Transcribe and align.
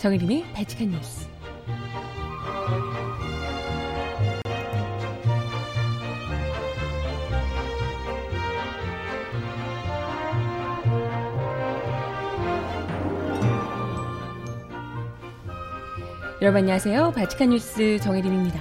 정혜림의 0.00 0.46
발칙한 0.54 0.88
뉴스. 0.88 1.28
여러분 16.40 16.60
안녕하세요. 16.60 17.12
발칙한 17.12 17.50
뉴스 17.50 17.98
정혜림입니다. 18.00 18.58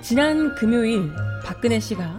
지난 0.00 0.54
금요일 0.54 1.10
박근혜 1.44 1.80
씨가 1.80 2.16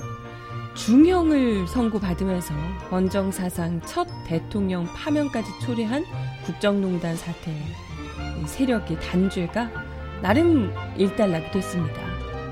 중형을 0.75 1.65
선고받으면서 1.69 2.53
원정사상 2.91 3.79
첫 3.85 4.05
대통령 4.27 4.83
파면까지 4.83 5.49
초래한 5.61 6.03
국정농단 6.43 7.15
사태 7.15 7.53
세력의 8.47 8.99
단죄가 8.99 9.69
나름 10.21 10.73
일단락이 10.97 11.51
됐습니다. 11.51 12.01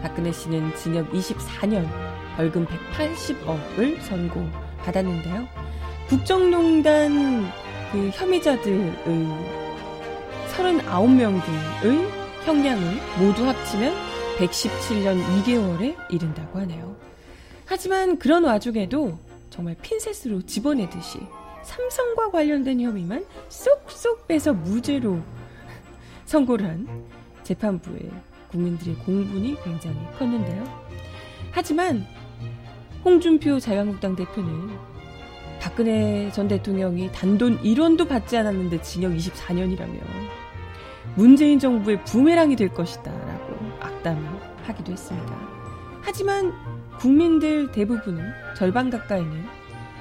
박근혜 0.02 0.32
씨는 0.32 0.76
징역 0.76 1.10
24년, 1.12 1.88
벌금 2.36 2.66
180억을 2.66 4.02
선고받았는데요. 4.02 5.48
국정농단 6.10 7.52
그 7.92 8.10
혐의자들의 8.14 8.94
39명들의 10.52 12.10
형량을 12.44 12.98
모두 13.20 13.48
합치면 13.48 13.94
117년 14.38 15.24
2개월에 15.44 15.96
이른다고 16.10 16.60
하네요. 16.60 16.96
하지만 17.66 18.18
그런 18.18 18.44
와중에도 18.44 19.18
정말 19.50 19.76
핀셋으로 19.82 20.42
집어내듯이 20.42 21.20
삼성과 21.64 22.32
관련된 22.32 22.82
혐의만 22.82 23.26
쏙쏙 23.50 24.28
빼서 24.28 24.54
무죄로 24.54 25.22
선고를 26.32 26.66
한 26.66 26.88
재판부의 27.44 28.10
국민들의 28.52 28.96
공분이 29.06 29.58
굉장히 29.64 29.98
컸는데요. 30.18 30.64
하지만 31.52 32.06
홍준표 33.04 33.60
자유한국당 33.60 34.16
대표는 34.16 34.70
박근혜 35.60 36.32
전 36.32 36.48
대통령이 36.48 37.12
단돈 37.12 37.62
1원도 37.62 38.08
받지 38.08 38.38
않았는데 38.38 38.82
징역 38.82 39.12
24년이라며 39.12 40.00
문재인 41.16 41.60
정부의 41.60 42.04
부메랑이 42.06 42.56
될 42.56 42.70
것이다 42.70 43.12
라고 43.12 43.58
악담을 43.82 44.24
하기도 44.64 44.94
했습니다. 44.94 45.38
하지만 46.02 46.54
국민들 46.98 47.70
대부분은 47.72 48.24
절반 48.56 48.90
가까이는 48.90 49.46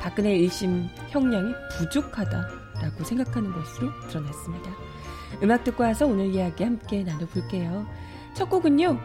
박근혜 0.00 0.38
1심 0.38 0.88
형량이 1.08 1.52
부족하다라고 1.76 3.04
생각하는 3.04 3.52
것으로 3.52 3.90
드러났습니다. 4.08 4.89
음악 5.42 5.64
듣고 5.64 5.84
와서 5.84 6.06
오늘 6.06 6.26
이야기 6.26 6.64
함께 6.64 7.02
나눠볼게요. 7.04 7.86
첫 8.34 8.48
곡은요. 8.48 8.98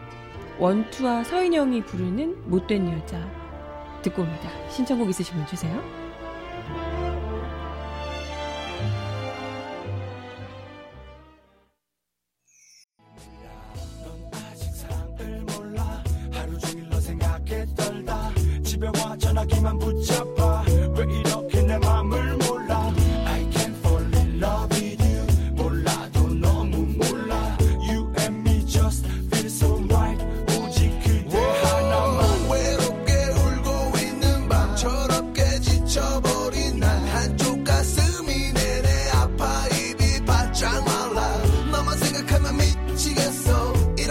원투와 0.58 1.24
서인영이 1.24 1.84
부르는 1.84 2.50
못된 2.50 2.90
여자 2.92 3.20
듣고 4.02 4.22
옵니다. 4.22 4.50
신청곡 4.70 5.08
있으시면 5.10 5.46
주세요. 5.46 6.05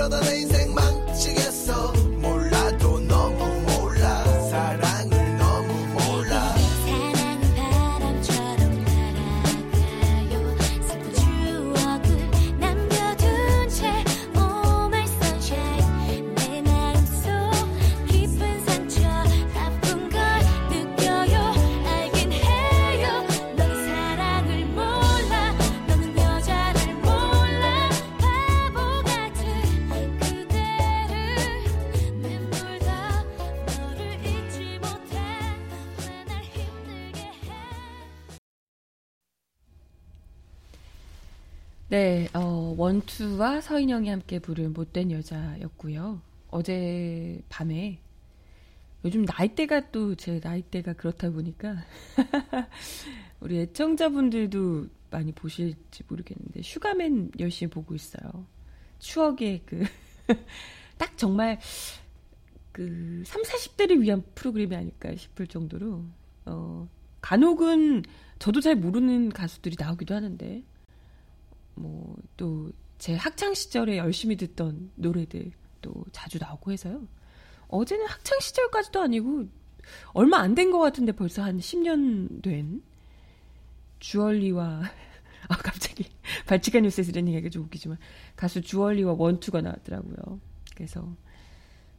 네, 0.07 0.54
어, 42.95 42.97
원투와 42.97 43.61
서인영이 43.61 44.09
함께 44.09 44.39
부른 44.39 44.73
못된 44.73 45.11
여자였고요. 45.11 46.22
어제 46.50 47.41
밤에 47.50 48.00
요즘 49.03 49.23
나이대가 49.25 49.91
또 49.91 50.16
제 50.16 50.39
나이대가 50.41 50.94
그렇다 50.94 51.29
보니까 51.29 51.75
우리 53.41 53.59
애청자분들도 53.59 54.88
많이 55.11 55.31
보실지 55.34 56.03
모르겠는데 56.07 56.61
슈가맨 56.61 57.31
열심히 57.39 57.69
보고 57.69 57.94
있어요. 57.94 58.45
추억의 59.00 59.61
그 59.66 59.84
딱 60.97 61.17
정말 61.17 61.59
그 62.72 63.23
3, 63.25 63.41
40대를 63.44 64.01
위한 64.01 64.23
프로그램이 64.35 64.75
아닐까 64.75 65.13
싶을 65.16 65.47
정도로 65.47 66.05
어 66.45 66.88
간혹은 67.22 68.03
저도 68.39 68.61
잘 68.61 68.75
모르는 68.75 69.29
가수들이 69.29 69.75
나오기도 69.78 70.16
하는데 70.16 70.63
뭐 71.75 72.16
또 72.38 72.72
제 72.97 73.16
학창 73.16 73.53
시절에 73.53 73.97
열심히 73.97 74.35
듣던 74.38 74.91
노래들 74.95 75.51
또 75.81 75.94
자주 76.11 76.38
나오고 76.39 76.72
해서요. 76.72 77.07
어제는 77.67 78.06
학창 78.07 78.39
시절까지도 78.39 79.01
아니고 79.01 79.47
얼마 80.13 80.38
안 80.39 80.56
된 80.56 80.72
것 80.72 80.79
같은데 80.79 81.11
벌써 81.11 81.44
한 81.44 81.57
10년 81.59 82.41
된 82.41 82.81
주얼리와 84.00 84.81
아 85.50 85.57
갑자기 85.57 86.05
발칙한 86.47 86.84
뉴스에서 86.84 87.11
이런 87.11 87.28
얘기가 87.28 87.50
좀 87.50 87.63
웃기지만 87.66 87.97
가수 88.35 88.61
주얼리와 88.61 89.13
원투가 89.17 89.61
나왔더라고요. 89.61 90.39
그래서 90.75 91.16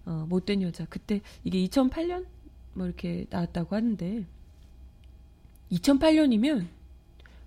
어, 0.05 0.25
못된 0.29 0.63
여자 0.63 0.85
그때 0.87 1.21
이게 1.45 1.65
2008년 1.67 2.27
뭐 2.75 2.87
이렇게 2.87 3.27
나왔다고 3.31 3.75
하는데 3.77 4.25
2008년이면 5.73 6.67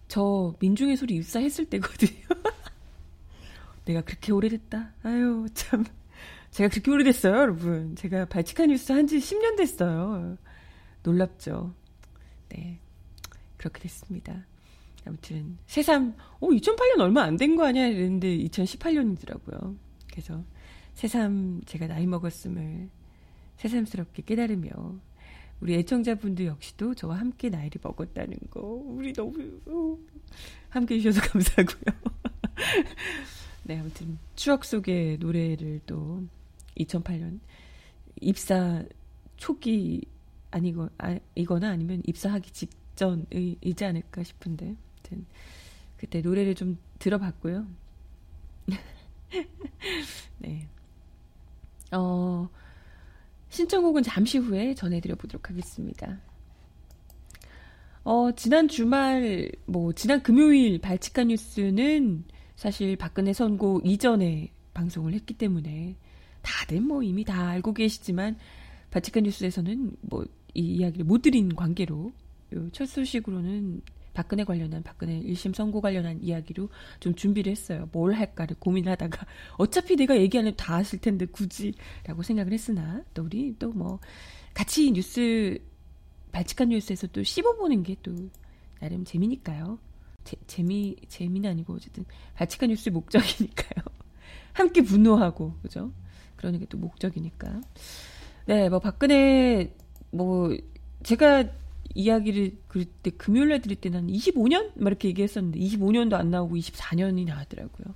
저 0.07 0.55
민중의 0.59 0.97
소리 0.97 1.15
입사했을 1.15 1.65
때거든요. 1.65 2.19
내가 3.89 4.01
그렇게 4.01 4.31
오래됐다. 4.31 4.93
아유, 5.01 5.47
참. 5.55 5.83
제가 6.51 6.69
그렇게 6.69 6.91
오래됐어요, 6.91 7.33
여러분. 7.35 7.95
제가 7.95 8.25
발칙한 8.25 8.69
뉴스 8.69 8.91
한 8.91 9.07
지 9.07 9.17
10년 9.17 9.57
됐어요. 9.57 10.37
놀랍죠. 11.01 11.73
네. 12.49 12.79
그렇게 13.57 13.79
됐습니다. 13.79 14.45
아무튼, 15.07 15.57
새삼, 15.65 16.13
어, 16.39 16.47
2008년 16.49 16.99
얼마 16.99 17.23
안 17.23 17.35
된 17.37 17.55
거 17.55 17.65
아니야? 17.65 17.87
이랬는데 17.87 18.37
2018년이더라고요. 18.37 19.75
그래서, 20.11 20.43
새삼 20.93 21.61
제가 21.65 21.87
나이 21.87 22.05
먹었음을 22.05 22.89
새삼스럽게 23.57 24.21
깨달으며, 24.23 24.69
우리 25.61 25.73
애청자분들 25.75 26.45
역시도 26.45 26.93
저와 26.93 27.19
함께 27.19 27.49
나이를 27.49 27.81
먹었다는 27.83 28.37
거 28.51 28.61
우리 28.61 29.11
너무 29.13 29.33
어, 29.65 29.97
함께 30.69 30.95
해주셔서 30.95 31.21
감사하고요. 31.33 31.95
네 33.69 33.77
아무튼 33.77 34.17
추억 34.35 34.65
속의 34.65 35.19
노래를 35.19 35.81
또 35.85 36.23
2008년 36.75 37.39
입사 38.19 38.83
초기 39.37 40.01
아니거 40.49 40.89
아, 40.97 41.19
이거나 41.35 41.69
아니면 41.69 42.01
입사하기 42.03 42.49
직전이지 42.49 43.85
않을까 43.85 44.23
싶은데 44.23 44.75
아무튼 44.95 45.27
그때 45.97 46.19
노래를 46.21 46.55
좀 46.55 46.79
들어봤고요. 46.97 47.67
네. 50.39 50.67
어 51.91 52.49
신청곡은 53.49 54.01
잠시 54.01 54.39
후에 54.39 54.73
전해드려 54.73 55.13
보도록 55.13 55.47
하겠습니다. 55.51 56.19
어, 58.03 58.31
지난 58.31 58.67
주말, 58.67 59.51
뭐, 59.65 59.93
지난 59.93 60.23
금요일 60.23 60.79
발칙한 60.79 61.27
뉴스는 61.27 62.23
사실 62.59 62.95
박근혜 62.97 63.31
선고 63.33 63.81
이전에 63.83 64.51
방송을 64.73 65.13
했기 65.13 65.33
때문에 65.33 65.95
다들 66.41 66.81
뭐 66.81 67.03
이미 67.03 67.23
다 67.23 67.47
알고 67.49 67.73
계시지만 67.73 68.37
바치칸 68.91 69.23
뉴스에서는 69.23 69.95
뭐 70.01 70.25
이 70.53 70.61
이야기를 70.61 71.05
못 71.05 71.21
드린 71.21 71.55
관계로 71.55 72.11
첫 72.71 72.85
소식으로는 72.87 73.81
박근혜 74.13 74.43
관련한 74.43 74.83
박근혜 74.83 75.21
1심 75.21 75.53
선고 75.53 75.81
관련한 75.81 76.21
이야기로 76.21 76.69
좀 76.99 77.15
준비를 77.15 77.51
했어요. 77.51 77.87
뭘 77.91 78.13
할까를 78.13 78.55
고민하다가 78.59 79.25
어차피 79.57 79.95
내가 79.95 80.17
얘기 80.17 80.37
안 80.37 80.47
해도 80.47 80.57
다 80.57 80.75
아실 80.75 80.99
텐데 80.99 81.25
굳이라고 81.25 82.23
생각을 82.23 82.51
했으나 82.51 83.03
또 83.13 83.23
우리 83.23 83.55
또 83.59 83.69
뭐 83.71 83.99
같이 84.53 84.91
뉴스 84.91 85.59
발칙한 86.31 86.69
뉴스에서 86.69 87.07
또 87.07 87.23
씹어보는 87.23 87.83
게 87.83 87.95
또 88.01 88.11
나름 88.79 89.05
재미니까요. 89.05 89.77
제, 90.23 90.35
재미 90.47 90.95
재미는 91.07 91.49
아니고 91.49 91.73
어쨌든 91.73 92.05
발칙한 92.35 92.69
뉴스의 92.69 92.93
목적이니까요. 92.93 93.83
함께 94.53 94.81
분노하고 94.81 95.55
그죠? 95.61 95.91
그러는 96.35 96.59
게 96.59 96.65
또 96.69 96.77
목적이니까. 96.77 97.61
네, 98.45 98.69
뭐 98.69 98.79
박근혜 98.79 99.73
뭐 100.11 100.55
제가 101.03 101.45
이야기를 101.93 102.57
그때 102.67 103.09
금요일에 103.11 103.59
드릴 103.59 103.77
때는 103.77 104.07
25년 104.07 104.71
막 104.75 104.89
이렇게 104.89 105.07
얘기했었는데 105.09 105.59
25년도 105.59 106.13
안 106.13 106.31
나오고 106.31 106.55
24년이 106.55 107.25
나왔더라고요. 107.25 107.95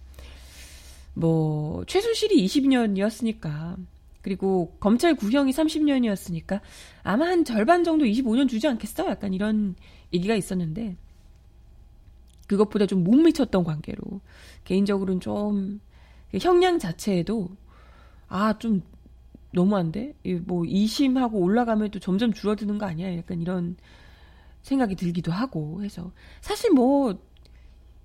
뭐 1.16 1.86
최순실이 1.86 2.46
20년이었으니까 2.46 3.78
그리고 4.22 4.76
검찰 4.80 5.16
구형이 5.16 5.52
30년이었으니까 5.52 6.62
아마 7.04 7.28
한 7.28 7.46
절반 7.46 7.84
정도 7.84 8.06
25년 8.06 8.50
주지 8.50 8.68
않겠어? 8.68 9.08
약간 9.10 9.34
이런 9.34 9.76
얘기가 10.14 10.36
있었는데 10.36 10.96
그것보다 12.58 12.86
좀 12.86 13.04
못 13.04 13.16
미쳤던 13.16 13.64
관계로 13.64 14.22
개인적으로는 14.66 15.20
좀 15.22 15.80
형량 16.34 16.80
자체에도 16.80 17.50
아 18.28 18.54
좀 18.60 18.82
너무한데 19.54 20.16
뭐 20.46 20.64
2심하고 20.64 21.34
올라가면 21.36 21.92
또 21.92 22.00
점점 22.00 22.34
줄어드는 22.34 22.78
거 22.80 22.86
아니야? 22.88 23.16
약간 23.18 23.40
이런 23.42 23.76
생각이 24.64 24.96
들기도 24.96 25.32
하고 25.32 25.84
해서 25.84 26.12
사실 26.42 26.72
뭐 26.72 27.20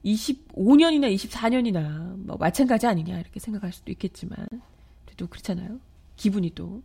25년이나 0.05 1.13
24년이나 1.15 2.17
뭐 2.27 2.37
마찬가지 2.37 2.87
아니냐 2.87 3.19
이렇게 3.19 3.41
생각할 3.41 3.73
수도 3.73 3.91
있겠지만 3.93 4.47
또 5.17 5.27
그렇잖아요. 5.27 5.81
기분이 6.17 6.51
또 6.55 6.83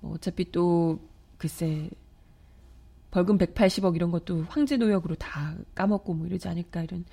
뭐 0.00 0.12
어차피 0.14 0.50
또 0.52 1.00
글쎄 1.38 1.88
벌금 3.10 3.38
180억 3.38 3.96
이런 3.96 4.10
것도 4.10 4.44
황제 4.48 4.76
노역으로 4.76 5.14
다 5.14 5.56
까먹고 5.74 6.14
뭐 6.14 6.26
이러지 6.26 6.48
않을까 6.48 6.82
이런 6.82 7.04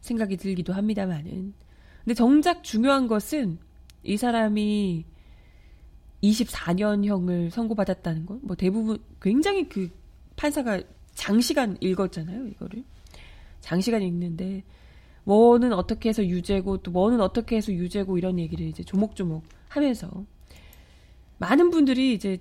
생각이 0.00 0.36
들기도 0.36 0.72
합니다만은. 0.72 1.54
근데 2.04 2.14
정작 2.14 2.64
중요한 2.64 3.08
것은 3.08 3.58
이 4.02 4.16
사람이 4.16 5.04
24년형을 6.22 7.50
선고받았다는 7.50 8.26
건 8.26 8.40
뭐 8.42 8.56
대부분 8.56 8.98
굉장히 9.20 9.68
그 9.68 9.90
판사가 10.36 10.82
장시간 11.14 11.76
읽었잖아요 11.80 12.46
이거를. 12.48 12.84
장시간 13.60 14.02
읽는데 14.02 14.64
뭐는 15.24 15.72
어떻게 15.74 16.08
해서 16.08 16.24
유죄고 16.24 16.78
또 16.78 16.90
뭐는 16.90 17.20
어떻게 17.20 17.56
해서 17.56 17.72
유죄고 17.72 18.16
이런 18.16 18.38
얘기를 18.38 18.66
이제 18.66 18.82
조목조목 18.82 19.44
하면서 19.68 20.24
많은 21.38 21.70
분들이 21.70 22.14
이제 22.14 22.38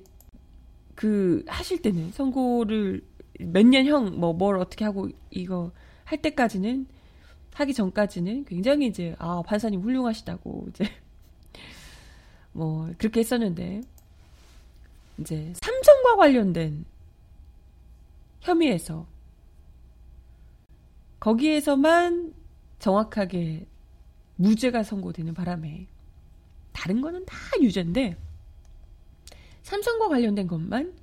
그 0.99 1.43
하실 1.47 1.81
때는 1.81 2.11
선고를 2.11 3.01
몇 3.39 3.63
년 3.65 3.85
형 3.87 4.17
뭐 4.19 4.33
뭘 4.33 4.57
어떻게 4.57 4.83
하고 4.83 5.07
이거 5.31 5.71
할 6.03 6.21
때까지는 6.21 6.87
하기 7.53 7.73
전까지는 7.73 8.43
굉장히 8.45 8.87
이제 8.87 9.15
아 9.17 9.41
판사님 9.45 9.81
훌륭하시다고 9.81 10.65
이제 10.69 10.83
뭐 12.51 12.91
그렇게 12.97 13.21
했었는데 13.21 13.81
이제 15.19 15.53
삼성과 15.61 16.17
관련된 16.17 16.83
혐의에서 18.41 19.07
거기에서만 21.19 22.33
정확하게 22.79 23.67
무죄가 24.35 24.83
선고되는 24.83 25.33
바람에 25.33 25.87
다른 26.71 27.01
거는 27.01 27.25
다 27.25 27.35
유죄인데 27.61 28.17
삼성과 29.69 30.09
관련된 30.09 30.47
것만 30.47 30.95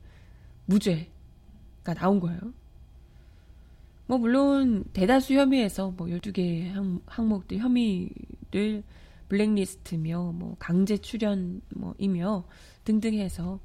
무죄가 0.64 1.94
나온 1.94 2.18
거예요. 2.18 2.40
뭐 4.08 4.18
물론 4.18 4.82
대다수 4.92 5.34
혐의에서 5.34 5.92
뭐 5.92 6.08
12개 6.08 6.72
항목들 7.06 7.58
혐의를 7.58 8.82
블랙리스트며 9.28 10.32
뭐 10.34 10.56
강제 10.58 10.96
출연 10.96 11.60
뭐이며 11.76 12.44
등등 12.82 13.14
해서 13.14 13.60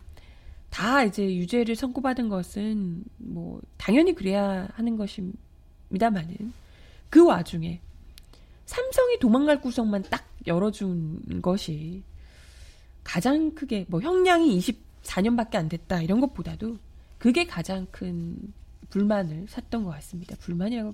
다 0.69 1.03
이제 1.03 1.36
유죄를 1.36 1.75
선고받은 1.75 2.30
것은 2.30 3.03
뭐 3.18 3.59
당연히 3.77 4.13
그래야 4.13 4.69
하는 4.74 4.98
것입니다만은 4.98 6.53
그 7.09 7.25
와중에 7.25 7.81
삼성이 8.68 9.18
도망갈 9.18 9.62
구석만 9.62 10.03
딱 10.12 10.27
열어준 10.45 11.42
것이 11.42 12.03
가장 13.03 13.56
크게 13.56 13.88
뭐 13.89 14.00
형량이 14.00 14.56
24년밖에 15.03 15.56
안 15.56 15.69
됐다 15.69 16.01
이런 16.01 16.19
것보다도 16.21 16.77
그게 17.18 17.45
가장 17.45 17.88
큰 17.92 18.38
불만을 18.89 19.45
샀던 19.48 19.83
것 19.83 19.92
같습니다. 19.92 20.36
불만이라고 20.39 20.94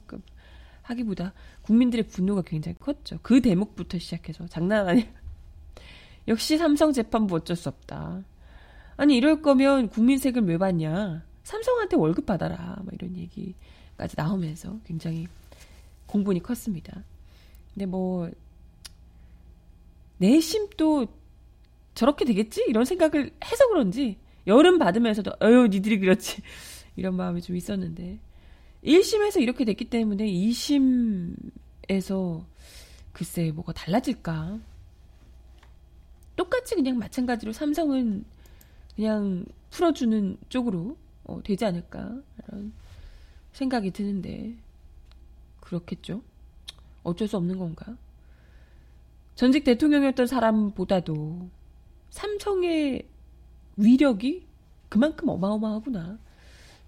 하기보다 0.81 1.33
국민들의 1.63 2.07
분노가 2.07 2.42
굉장히 2.44 2.77
컸죠. 2.80 3.19
그 3.21 3.42
대목부터 3.42 4.00
시작해서 4.00 4.48
장난 4.48 4.88
아니야. 4.88 5.06
역시 6.27 6.57
삼성 6.57 6.94
재판부 6.94 7.36
어쩔 7.36 7.56
수 7.56 7.69
없다. 7.69 8.24
아니 8.95 9.15
이럴 9.18 9.42
거면 9.42 9.89
국민 9.89 10.18
세금 10.18 10.48
왜 10.48 10.57
받냐? 10.57 11.24
삼성한테 11.44 11.98
월급 11.98 12.25
받아라. 12.25 12.77
뭐 12.83 12.92
이런 12.94 13.15
얘기까지 13.15 14.15
나오면서 14.18 14.80
굉장히 14.86 15.27
공분이 16.07 16.42
컸습니다. 16.42 17.04
근데 17.74 17.86
뭐 17.86 18.30
내심 20.18 20.69
또 20.78 21.07
저렇게 21.97 22.25
되겠지? 22.25 22.63
이런 22.68 22.85
생각을 22.85 23.31
해서 23.44 23.68
그런지 23.69 24.19
여름 24.45 24.77
받으면서도 24.77 25.31
어휴 25.42 25.68
니들이 25.68 25.99
그렇지 25.99 26.44
이런 26.95 27.16
마음이 27.16 27.42
좀 27.42 27.56
있었는데 27.56 28.19
1심에서 28.83 29.42
이렇게 29.42 29.66
됐기 29.66 29.85
때문에 29.85 30.27
2심에서 30.27 32.45
글쎄 33.13 33.51
뭐가 33.51 33.73
달라질까? 33.73 34.59
똑같이 36.35 36.75
그냥 36.75 36.99
마찬가지로 36.99 37.51
삼성은 37.51 38.25
그냥 38.95 39.45
풀어주는 39.71 40.37
쪽으로 40.49 40.95
어, 41.23 41.42
되지 41.44 41.66
않을까? 41.66 42.21
라는 42.47 42.73
생각이 43.54 43.89
드는데 43.89 44.56
그렇겠죠? 45.61 46.21
어쩔 47.01 47.27
수 47.27 47.37
없는 47.37 47.57
건가? 47.57 47.97
전직 49.33 49.63
대통령이었던 49.63 50.27
사람보다도 50.27 51.56
삼성의 52.09 53.07
위력이 53.78 54.45
그만큼 54.90 55.30
어마어마하구나. 55.30 56.19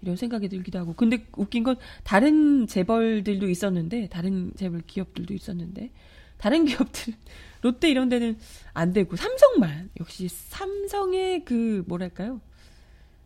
이런 0.02 0.16
생각이 0.16 0.48
들기도 0.48 0.78
하고. 0.78 0.94
근데 0.94 1.26
웃긴 1.36 1.62
건 1.62 1.76
다른 2.04 2.66
재벌들도 2.66 3.48
있었는데, 3.48 4.08
다른 4.08 4.52
재벌 4.56 4.80
기업들도 4.86 5.34
있었는데, 5.34 5.90
다른 6.38 6.64
기업들, 6.64 7.14
롯데 7.60 7.90
이런 7.90 8.08
데는 8.08 8.38
안 8.72 8.94
되고, 8.94 9.16
삼성만, 9.16 9.90
역시 10.00 10.28
삼성의 10.28 11.44
그, 11.44 11.84
뭐랄까요. 11.86 12.40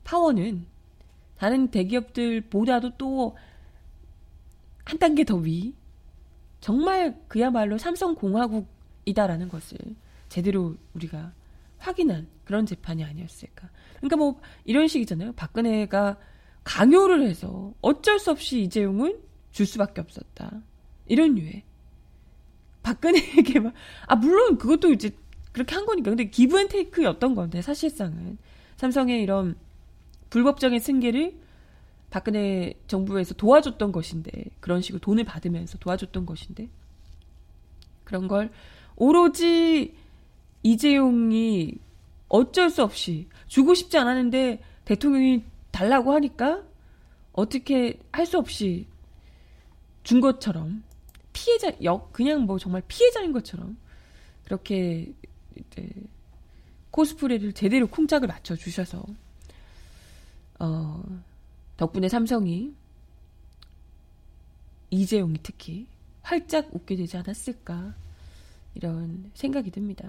파워는 0.03 0.67
다른 1.37 1.69
대기업들보다도 1.69 2.97
또 2.97 3.37
한 4.85 4.99
단계 4.99 5.25
더 5.25 5.37
위. 5.37 5.75
정말 6.61 7.19
그야말로 7.29 7.79
삼성공화국이다라는 7.79 9.49
것을 9.49 9.79
제대로 10.29 10.77
우리가 10.95 11.33
확인한 11.85 12.29
그런 12.45 12.67
재판이 12.67 13.05
아니었을까. 13.05 13.69
그러니까 13.97 14.17
뭐 14.17 14.41
이런 14.65 14.89
식이잖아요. 14.89 15.33
박근혜가 15.33 16.19
강요를 16.65 17.27
해서 17.27 17.75
어쩔 17.83 18.19
수 18.19 18.31
없이 18.31 18.63
이재용은 18.63 19.21
줄 19.53 19.67
수밖에 19.67 20.01
없었다. 20.01 20.63
이런 21.07 21.35
류의. 21.35 21.63
박근혜에게 22.83 23.61
막, 23.61 23.75
아, 24.07 24.17
물론 24.17 24.59
그것도 24.59 24.93
이제 24.93 25.11
그렇게 25.53 25.75
한 25.75 25.87
거니까. 25.87 26.11
근데 26.11 26.25
give 26.29 26.59
and 26.59 26.69
take였던 26.69 27.35
건데, 27.35 27.63
사실상은. 27.63 28.39
삼성의 28.77 29.23
이런 29.23 29.57
불법적인 30.31 30.81
승계를 30.81 31.39
박근혜 32.11 32.75
정부에서 32.87 33.35
도와줬던 33.35 33.93
것인데, 33.93 34.47
그런 34.61 34.81
식으로 34.81 35.01
돈을 35.01 35.25
받으면서 35.25 35.79
도와줬던 35.79 36.27
것인데, 36.27 36.69
그런 38.05 38.29
걸 38.29 38.51
오로지 38.97 39.95
이재용이 40.65 41.75
어쩔 42.29 42.71
수 42.71 42.83
없이 42.83 43.29
주고 43.47 43.75
싶지 43.75 43.97
않았는데 43.97 44.61
대통령이 44.85 45.45
달라고 45.71 46.13
하니까 46.13 46.63
어떻게 47.33 48.01
할 48.11 48.27
수 48.27 48.39
없이 48.39 48.87
준 50.03 50.21
것처럼 50.21 50.83
피해자, 51.33 51.73
역, 51.83 52.13
그냥 52.13 52.43
뭐 52.43 52.59
정말 52.59 52.83
피해자인 52.89 53.33
것처럼 53.33 53.77
그렇게 54.45 55.13
이제 55.57 55.89
코스프레를 56.91 57.53
제대로 57.53 57.87
쿵짝을 57.89 58.29
맞춰 58.29 58.55
주셔서, 58.55 59.05
어, 60.61 61.03
덕분에 61.77 62.09
삼성이, 62.09 62.73
이재용이 64.91 65.39
특히 65.43 65.87
활짝 66.23 66.69
웃게 66.73 66.95
되지 66.95 67.17
않았을까, 67.17 67.95
이런 68.77 69.31
생각이 69.35 69.71
듭니다. 69.73 70.09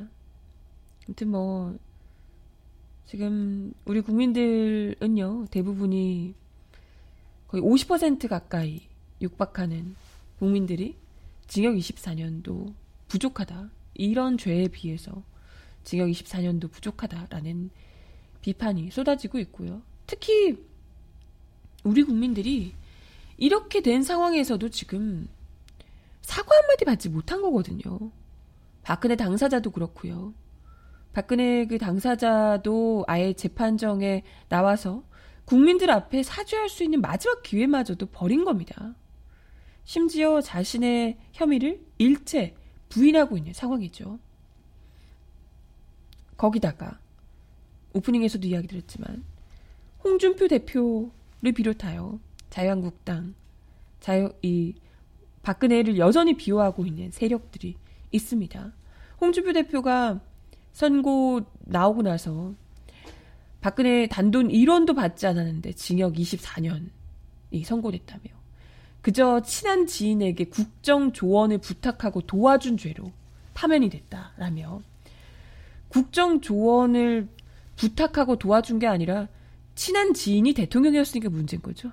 아무튼 1.07 1.29
뭐, 1.29 1.77
지금 3.05 3.73
우리 3.85 4.01
국민들은요, 4.01 5.47
대부분이 5.51 6.33
거의 7.47 7.63
50% 7.63 8.27
가까이 8.27 8.81
육박하는 9.21 9.95
국민들이 10.39 10.95
징역 11.47 11.75
24년도 11.75 12.73
부족하다. 13.07 13.69
이런 13.93 14.37
죄에 14.37 14.67
비해서 14.67 15.23
징역 15.83 16.07
24년도 16.07 16.71
부족하다라는 16.71 17.69
비판이 18.41 18.91
쏟아지고 18.91 19.39
있고요. 19.39 19.81
특히 20.07 20.57
우리 21.83 22.03
국민들이 22.03 22.73
이렇게 23.37 23.81
된 23.81 24.03
상황에서도 24.03 24.69
지금 24.69 25.27
사과 26.21 26.57
한마디 26.57 26.85
받지 26.85 27.09
못한 27.09 27.41
거거든요. 27.41 28.11
박근혜 28.81 29.15
당사자도 29.15 29.71
그렇고요. 29.71 30.33
박근혜 31.15 31.65
그 31.65 31.77
당사자도 31.77 33.05
아예 33.07 33.31
재판정에 33.31 34.23
나와서 34.49 35.01
국민들 35.45 35.89
앞에 35.89 36.23
사죄할 36.23 36.67
수 36.67 36.83
있는 36.83 36.99
마지막 36.99 37.41
기회마저도 37.41 38.07
버린 38.07 38.43
겁니다. 38.43 38.95
심지어 39.85 40.41
자신의 40.41 41.17
혐의를 41.31 41.81
일체 41.99 42.53
부인하고 42.89 43.37
있는 43.37 43.53
상황이죠. 43.53 44.19
거기다가 46.35 46.99
오프닝에서도 47.93 48.45
이야기 48.47 48.67
드렸지만 48.67 49.23
홍준표 50.03 50.49
대표를 50.49 51.53
비롯하여 51.55 52.19
자유한국당, 52.49 53.35
자유 54.01 54.33
이 54.41 54.75
박근혜를 55.43 55.97
여전히 55.97 56.35
비호하고 56.35 56.85
있는 56.85 57.09
세력들이 57.11 57.77
있습니다. 58.11 58.73
홍준표 59.21 59.53
대표가 59.53 60.19
선고 60.75 61.39
나오고 61.61 62.01
나서 62.01 62.53
박근혜 63.61 64.07
단돈 64.07 64.49
1원도 64.49 64.93
받지 64.93 65.25
않았는데 65.25 65.71
징역 65.71 66.15
24년이 66.15 67.63
선고됐다며 67.63 68.23
그저 69.01 69.41
친한 69.41 69.87
지인에게 69.87 70.49
국정 70.49 71.13
조언을 71.13 71.59
부탁하고 71.59 72.21
도와준 72.21 72.75
죄로 72.75 73.13
파면이 73.53 73.89
됐다라며 73.89 74.81
국정 75.87 76.41
조언을 76.41 77.29
부탁하고 77.77 78.37
도와준 78.37 78.79
게 78.79 78.87
아니라 78.87 79.29
친한 79.75 80.13
지인이 80.13 80.53
대통령이었으니까 80.53 81.29
문제인 81.29 81.61
거죠. 81.61 81.89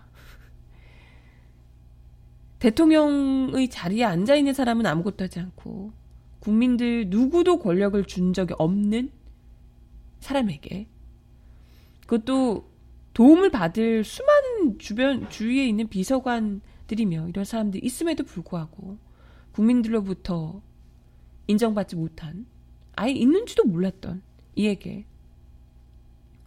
대통령의 2.58 3.70
자리에 3.70 4.02
앉아 4.04 4.34
있는 4.34 4.54
사람은 4.54 4.86
아무것도 4.86 5.22
하지 5.22 5.38
않고 5.38 6.01
국민들 6.42 7.08
누구도 7.08 7.60
권력을 7.60 8.04
준 8.04 8.32
적이 8.32 8.54
없는 8.58 9.12
사람에게 10.18 10.88
그것도 12.00 12.68
도움을 13.14 13.50
받을 13.50 14.02
수많은 14.02 14.80
주변 14.80 15.30
주위에 15.30 15.68
있는 15.68 15.86
비서관들이며 15.86 17.28
이런 17.28 17.44
사람들이 17.44 17.86
있음에도 17.86 18.24
불구하고 18.24 18.98
국민들로부터 19.52 20.60
인정받지 21.46 21.94
못한 21.94 22.44
아예 22.96 23.12
있는지도 23.12 23.62
몰랐던 23.62 24.20
이에게 24.56 25.04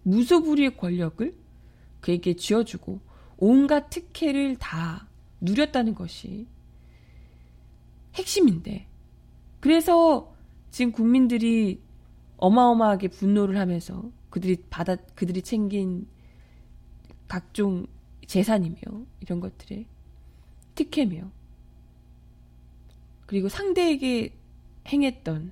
무소불위의 0.04 0.76
권력을 0.76 1.34
그에게 2.02 2.36
쥐어주고 2.36 3.00
온갖 3.38 3.90
특혜를 3.90 4.58
다 4.58 5.08
누렸다는 5.40 5.96
것이 5.96 6.48
핵심인데 8.16 8.88
그래서 9.66 10.32
지금 10.70 10.92
국민들이 10.92 11.82
어마어마하게 12.38 13.08
분노를 13.08 13.58
하면서 13.58 14.12
그들이 14.30 14.58
받아 14.70 14.96
그들이 14.96 15.42
챙긴 15.42 16.08
각종 17.28 17.88
재산이며 18.28 18.78
이런 19.22 19.40
것들에 19.40 19.88
특혜며 20.76 21.32
그리고 23.26 23.50
상대에게 23.50 24.36
행했던 24.88 25.52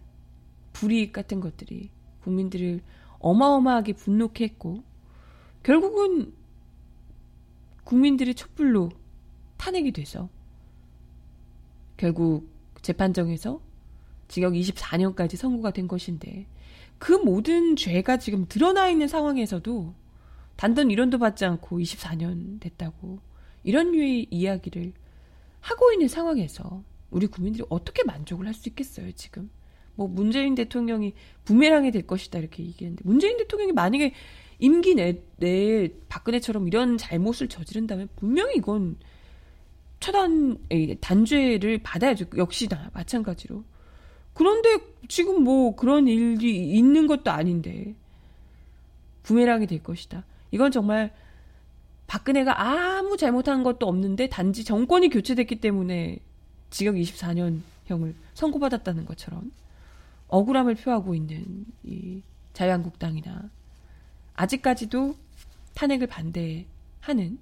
불이익 0.74 1.12
같은 1.12 1.40
것들이 1.40 1.90
국민들을 2.22 2.82
어마어마하게 3.18 3.94
분노케 3.94 4.44
했고 4.44 4.84
결국은 5.64 6.36
국민들의 7.84 8.36
촛불로 8.36 8.92
탄핵이 9.58 9.92
돼서 9.92 10.30
결국 11.98 12.48
재판정에서 12.84 13.73
징역 14.28 14.54
24년까지 14.54 15.36
선고가 15.36 15.72
된 15.72 15.88
것인데 15.88 16.48
그 16.98 17.14
모든 17.14 17.76
죄가 17.76 18.18
지금 18.18 18.46
드러나 18.48 18.90
있는 18.90 19.08
상황에서도 19.08 19.94
단돈 20.56 20.90
1원도 20.90 21.20
받지 21.20 21.46
않고 21.46 21.80
24년 21.80 22.60
됐다고 22.60 23.20
이런 23.64 23.92
류의 23.92 24.28
이야기를 24.30 24.94
하고 25.60 25.92
있는 25.92 26.08
상황에서 26.08 26.84
우리 27.10 27.28
국민들이 27.28 27.64
어떻게 27.70 28.04
만족을 28.04 28.48
할 28.48 28.54
수 28.54 28.70
있겠어요, 28.70 29.12
지금. 29.14 29.50
뭐 29.96 30.08
문재인 30.08 30.56
대통령이 30.56 31.14
부메랑이 31.46 31.92
될 31.92 32.08
것이다 32.08 32.40
이렇게 32.40 32.64
얘기했는데 32.64 33.04
문재인 33.06 33.38
대통령이 33.38 33.74
만약에 33.74 34.14
임기 34.60 34.96
내, 34.96 35.22
내 35.38 35.90
박근혜처럼 36.10 36.68
이런 36.68 36.98
잘못을 36.98 37.48
저지른다면 37.48 38.10
분명히 38.16 38.56
이건 38.56 38.98
처단 40.00 40.58
단죄를 41.00 41.80
받아야죠. 41.84 42.26
역시나 42.38 42.90
마찬가지로. 42.94 43.64
그런데 44.34 44.78
지금 45.08 45.44
뭐 45.44 45.76
그런 45.76 46.08
일이 46.08 46.72
있는 46.72 47.08
것도 47.08 47.32
아닌데 47.32 47.94
부메랑이 49.24 49.68
될 49.68 49.82
것이다. 49.84 50.24
이건 50.52 50.72
정말 50.72 51.14
박근혜가 52.08 52.62
아무 52.62 53.18
잘못한 53.18 53.64
것도 53.64 53.88
없는데 53.88 54.30
단지 54.30 54.64
정권이 54.64 55.10
교체됐기 55.10 55.58
때문에 55.62 56.20
징역 56.70 56.96
24년형을 56.96 58.14
선고받았다는 58.34 59.06
것처럼 59.06 59.52
억울함을 60.28 60.76
표하고 60.76 61.16
있는 61.16 61.66
이 61.84 62.22
자유한국당이나 62.54 63.50
아직까지도 64.36 65.16
탄핵을 65.76 66.08
반대하는 66.08 67.38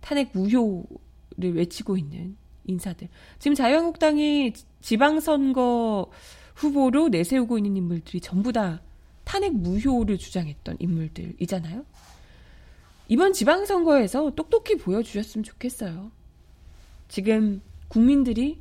탄핵 0.00 0.30
무효를 0.32 1.54
외치고 1.54 1.96
있는 1.96 2.36
인사들. 2.64 3.08
지금 3.38 3.54
자유한국당이 3.54 4.52
지방선거 4.80 6.10
후보로 6.54 7.08
내세우고 7.08 7.58
있는 7.58 7.76
인물들이 7.76 8.20
전부 8.20 8.52
다 8.52 8.82
탄핵 9.24 9.54
무효를 9.54 10.18
주장했던 10.18 10.76
인물들이잖아요. 10.78 11.84
이번 13.08 13.32
지방선거에서 13.32 14.34
똑똑히 14.34 14.76
보여주셨으면 14.76 15.44
좋겠어요. 15.44 16.10
지금 17.08 17.60
국민들이 17.88 18.60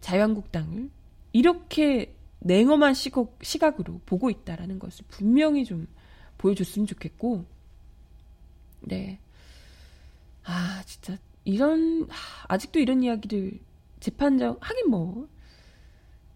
자유한국당을 0.00 0.90
이렇게 1.32 2.14
냉엄한 2.40 2.94
시각, 2.94 3.38
시각으로 3.40 4.00
보고 4.04 4.30
있다라는 4.30 4.78
것을 4.78 5.04
분명히 5.08 5.64
좀 5.64 5.86
보여줬으면 6.38 6.86
좋겠고, 6.86 7.44
네. 8.80 9.20
아, 10.44 10.82
진짜, 10.84 11.16
이런, 11.44 12.08
아직도 12.48 12.78
이런 12.78 13.02
이야기를 13.02 13.58
재판장, 14.00 14.56
하긴 14.60 14.90
뭐, 14.90 15.28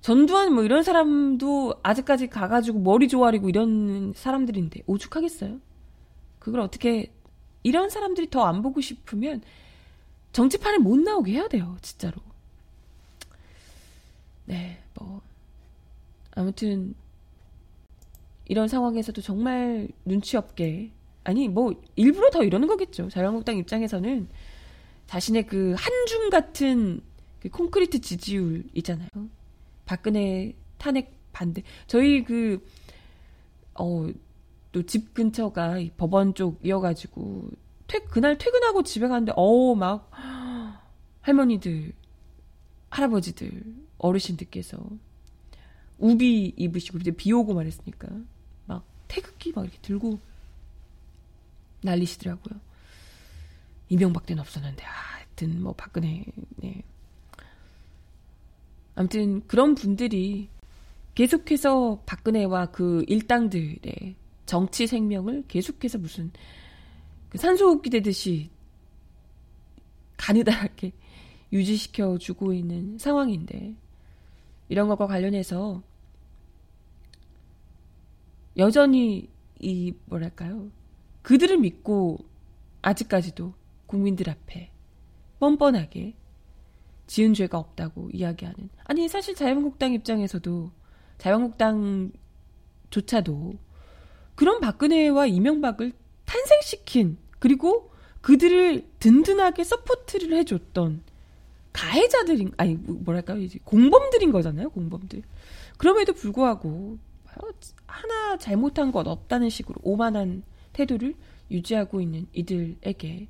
전두환 0.01 0.53
뭐 0.55 0.63
이런 0.63 0.83
사람도 0.85 1.81
아직까지 1.83 2.29
가가지고 2.29 2.79
머리 2.81 3.09
조아리고 3.09 3.49
이런 3.49 4.13
사람들인데 4.15 4.83
오죽하겠어요? 4.87 5.61
그걸 6.39 6.61
어떻게 6.61 7.13
이런 7.65 7.91
사람들이 7.91 8.31
더 8.31 8.45
안 8.45 8.63
보고 8.63 8.81
싶으면 8.81 9.43
정치판에 10.33 10.79
못 10.79 10.99
나오게 10.99 11.33
해야 11.33 11.49
돼요, 11.49 11.77
진짜로. 11.83 12.21
네, 14.45 14.81
뭐 14.95 15.21
아무튼 16.37 16.95
이런 18.47 18.69
상황에서도 18.69 19.21
정말 19.23 19.89
눈치 20.05 20.37
없게 20.37 20.93
아니 21.25 21.49
뭐 21.49 21.75
일부러 21.97 22.31
더 22.31 22.45
이러는 22.45 22.69
거겠죠. 22.69 23.09
자유한국당 23.09 23.57
입장에서는 23.57 24.29
자신의 25.07 25.47
그 25.47 25.75
한줌 25.79 26.31
같은 26.31 27.01
그 27.41 27.49
콘크리트 27.49 28.01
지지율 28.01 28.65
있잖아요. 28.75 29.09
박근혜 29.85 30.55
탄핵 30.79 31.13
반대. 31.33 31.63
저희 31.87 32.25
그, 32.25 32.65
어, 33.75 34.09
또 34.73 34.83
집 34.83 35.15
근처가 35.15 35.77
법원 35.97 36.35
쪽 36.35 36.59
이어가지고, 36.65 37.51
퇴, 37.87 38.01
그날 38.01 38.37
퇴근하고 38.37 38.83
집에 38.83 39.07
갔는데, 39.09 39.33
어우, 39.37 39.77
막, 39.77 40.11
할머니들, 41.23 41.93
할아버지들, 42.91 43.65
어르신들께서 43.99 44.79
우비 45.99 46.53
입으시고 46.57 46.99
이제 46.99 47.11
비 47.11 47.33
오고 47.33 47.55
말했으니까 47.55 48.09
막 48.67 48.85
태극기 49.09 49.53
막 49.55 49.63
이렇게 49.65 49.79
들고 49.81 50.19
난리시더라고요. 51.83 52.61
이명박 53.88 54.26
때는 54.26 54.40
없었는데 54.40 54.85
아, 54.85 54.90
하여튼 55.16 55.62
뭐 55.62 55.73
박근혜 55.73 56.25
네. 56.57 56.83
아무튼 58.95 59.47
그런 59.47 59.75
분들이 59.75 60.49
계속해서 61.14 62.02
박근혜와 62.07 62.66
그 62.66 63.05
일당들의 63.09 64.16
정치 64.47 64.87
생명을 64.87 65.45
계속해서 65.49 65.99
무슨 65.99 66.31
그 67.28 67.38
산소호흡기 67.38 67.90
되듯이 67.90 68.50
가느다랗게 70.16 70.93
유지시켜 71.52 72.19
주고 72.19 72.52
있는 72.52 72.99
상황인데 72.99 73.75
이런 74.69 74.88
것과 74.88 75.07
관련해서 75.07 75.83
여전히 78.57 79.28
이 79.61 79.95
뭐랄까요 80.07 80.71
그들을 81.23 81.59
믿고 81.59 82.19
아직까지도 82.83 83.52
국민들 83.87 84.31
앞에 84.31 84.71
뻔뻔하게 85.38 86.14
지은 87.07 87.35
죄가 87.35 87.59
없다고 87.59 88.11
이야기하는. 88.12 88.69
아니 88.85 89.09
사실 89.09 89.35
자유한국당 89.35 89.93
입장에서도 89.93 90.71
자유한국당조차도 91.19 93.55
그런 94.35 94.61
박근혜와 94.61 95.26
이명박을 95.26 95.93
탄생시킨 96.25 97.19
그리고 97.38 97.90
그들을 98.21 98.87
든든하게 98.99 99.64
support를 99.64 100.37
해줬던 100.38 101.02
가해자들인 101.73 102.52
아니 102.57 102.75
뭐랄까요? 102.75 103.38
이제 103.38 103.59
공범들인 103.64 104.33
거잖아요 104.33 104.71
공범들. 104.71 105.23
그럼에도 105.78 106.12
불구하고 106.12 106.99
하나 107.87 108.37
잘못한 108.38 108.93
것 108.93 109.07
없다는 109.07 109.50
식으로 109.50 109.78
오만한 109.83 110.43
태도를 110.73 111.14
유지하고 111.50 112.00
있는 112.00 112.26
이들에게 112.33 113.28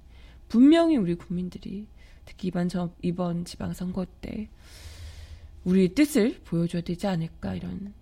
분명히 0.48 0.96
우리 0.96 1.14
국민들이 1.14 1.86
특히 2.24 2.48
이번 2.48 2.68
저 2.68 2.90
이번 3.02 3.44
지방선거 3.44 4.06
때 4.20 4.48
우리의 5.64 5.94
뜻을 5.94 6.40
보여줘야 6.44 6.82
되지 6.82 7.06
않을까 7.06 7.54
이런 7.54 7.92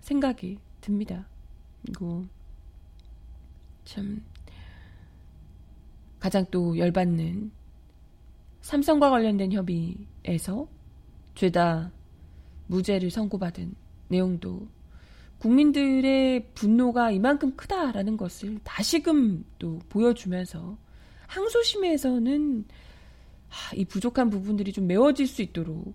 생각이 0.00 0.58
듭니다. 0.80 1.26
그리고 1.84 2.26
참 3.84 4.22
가장 6.18 6.46
또 6.50 6.76
열받는 6.78 7.50
삼성과 8.60 9.10
관련된 9.10 9.52
협의에서 9.52 10.68
죄다 11.34 11.90
무죄를 12.66 13.10
선고받은 13.10 13.74
내용도 14.08 14.68
국민들의 15.38 16.52
분노가 16.52 17.10
이만큼 17.10 17.56
크다라는 17.56 18.16
것을 18.16 18.58
다시금 18.62 19.44
또 19.58 19.78
보여주면서 19.88 20.76
항소심에서는 21.30 22.64
이 23.76 23.84
부족한 23.84 24.30
부분들이 24.30 24.72
좀 24.72 24.86
메워질 24.88 25.28
수 25.28 25.42
있도록 25.42 25.94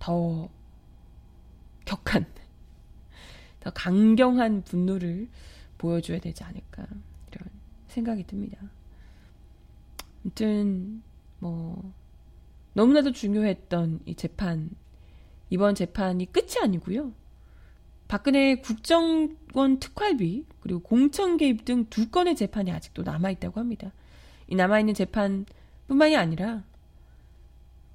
더 0.00 0.48
격한, 1.84 2.26
더 3.60 3.70
강경한 3.70 4.64
분노를 4.64 5.28
보여줘야 5.78 6.18
되지 6.18 6.42
않을까 6.42 6.82
이런 6.82 7.48
생각이 7.88 8.26
듭니다. 8.26 8.58
아무튼 10.22 11.02
뭐 11.38 11.92
너무나도 12.72 13.12
중요했던 13.12 14.00
이 14.06 14.14
재판 14.16 14.70
이번 15.50 15.76
재판이 15.76 16.32
끝이 16.32 16.54
아니고요. 16.60 17.12
박근혜 18.14 18.54
국정원 18.54 19.80
특활비 19.80 20.44
그리고 20.60 20.78
공천 20.78 21.36
개입 21.36 21.64
등 21.64 21.86
두 21.90 22.10
건의 22.10 22.36
재판이 22.36 22.70
아직도 22.70 23.02
남아 23.02 23.28
있다고 23.32 23.58
합니다. 23.58 23.90
이 24.46 24.54
남아 24.54 24.78
있는 24.78 24.94
재판뿐만이 24.94 26.16
아니라 26.16 26.62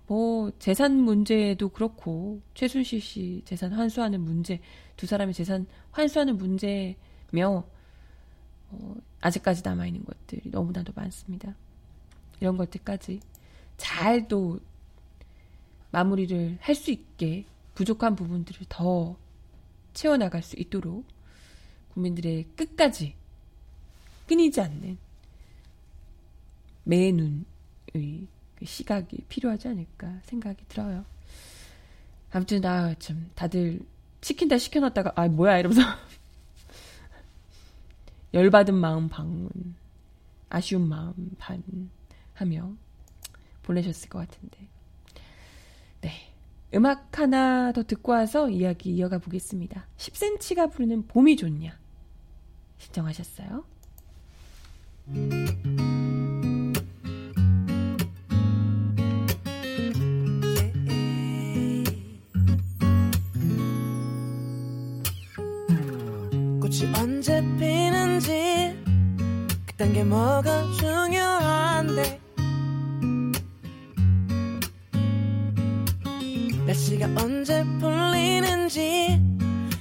뭐 0.08 0.52
재산 0.60 0.98
문제도 0.98 1.70
그렇고 1.70 2.42
최순실 2.54 3.00
씨 3.00 3.44
재산 3.46 3.72
환수하는 3.72 4.20
문제 4.20 4.60
두 4.98 5.06
사람의 5.06 5.34
재산 5.34 5.68
환수하는 5.92 6.36
문제며 6.36 7.64
어, 8.72 8.96
아직까지 9.22 9.62
남아 9.64 9.88
있는 9.88 10.04
것들이 10.04 10.42
너무나도 10.52 10.92
많습니다. 10.98 11.56
이런 12.42 12.58
것들까지 12.58 13.22
잘 13.78 14.28
또 14.28 14.60
마무리를 15.92 16.58
할 16.60 16.76
수 16.76 16.92
있게 16.92 17.46
부족한 17.74 18.18
부분들을 18.18 18.66
더 18.68 19.16
채워나갈 19.94 20.44
수 20.44 20.56
있도록 20.58 21.06
국민들의 21.94 22.46
끝까지 22.56 23.16
끊이지 24.28 24.62
않는 24.62 24.98
매눈의 26.84 27.46
그 28.56 28.66
시각이 28.66 29.26
필요하지 29.30 29.70
않을까 29.70 30.20
생각이 30.24 30.64
들어요. 30.68 31.06
아무튼 32.32 32.62
나 32.62 32.94
참 33.00 33.30
다들 33.36 33.80
치킨 34.22 34.48
다 34.48 34.58
시켜놨다가 34.58 35.14
아 35.16 35.28
뭐야 35.28 35.60
이러면서 35.60 35.82
열받은 38.34 38.76
마음 38.76 39.10
방 39.10 39.50
아쉬운 40.50 40.88
마음 40.88 41.14
반 41.38 41.64
하며 42.34 42.72
보내셨을 43.64 44.10
것 44.10 44.20
같은데. 44.20 44.58
네. 46.02 46.29
음악 46.74 47.20
하나 47.20 47.72
더 47.72 47.84
듣고 47.84 48.12
와서 48.12 48.50
이야기 48.50 48.92
이어가 48.92 49.18
보겠습니다. 49.18 49.88
10cm가 49.98 50.72
부르는 50.72 51.08
봄이 51.08 51.36
좋냐? 51.36 51.78
신청하셨어요? 52.78 53.64
꽃이 66.62 66.94
언제 66.96 67.42
피는지 67.58 68.78
그딴 69.66 69.94
게 69.94 70.04
뭐가 70.04 70.72
중요한데 70.74 72.29
날씨가 77.00 77.24
언제 77.24 77.64
풀리는지 77.80 79.20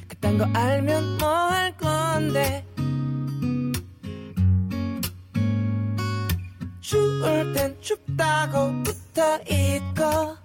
그딴 0.07 0.39
거 0.39 0.49
알면 0.55 1.19
뭐 1.19 1.29
할 1.29 1.77
건데. 1.77 2.65
추울 6.81 7.53
땐 7.53 7.77
춥다고 7.83 8.83
붙어 8.83 9.39
있고 9.41 10.37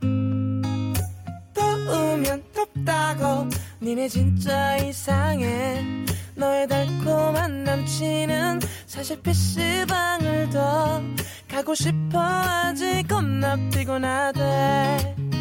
더우면 1.54 2.44
덥다고 2.54 3.48
니네 3.82 4.10
진짜 4.10 4.76
이상해. 4.78 5.86
너의 6.36 6.68
달콤한 6.68 7.64
남친은 7.64 8.60
사실 8.88 9.22
PC방을 9.22 10.50
더 10.50 11.02
가고 11.48 11.76
싶어. 11.76 12.20
아직 12.20 13.08
겁나 13.08 13.56
피곤하대 13.72 15.33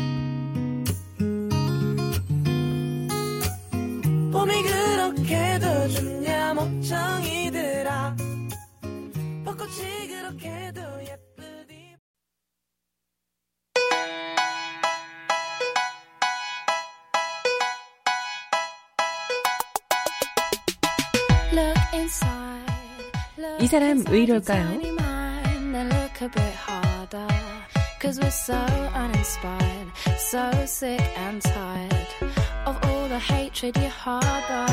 봄이 4.32 4.62
그렇게도 4.62 5.88
좋냐 5.88 6.54
멍청이들아 6.54 8.16
벚꽃이 9.44 10.08
그렇게도 10.08 10.80
예쁘디 11.02 11.96
이 23.60 23.66
사람 23.66 24.02
왜 24.08 24.22
이럴까요? 24.22 24.80
Cause 28.00 28.18
we're 28.18 28.32
so 28.32 28.54
uninspired, 28.96 29.92
so 30.18 30.50
sick 30.66 31.00
and 31.16 31.40
tired 31.40 32.51
of 32.66 32.76
all 32.86 33.08
the 33.08 33.18
hatred 33.18 33.78
you 33.78 33.90
harbor. 33.90 34.72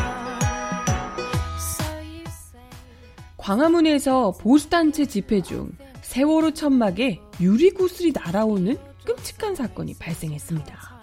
광화문에서 3.38 4.32
보수단체 4.40 5.06
집회 5.06 5.42
중 5.42 5.72
세월호 6.02 6.52
천막에 6.52 7.20
유리구슬이 7.40 8.12
날아오는 8.14 8.78
끔찍한 9.06 9.56
사건이 9.56 9.96
발생했습니다. 9.98 11.00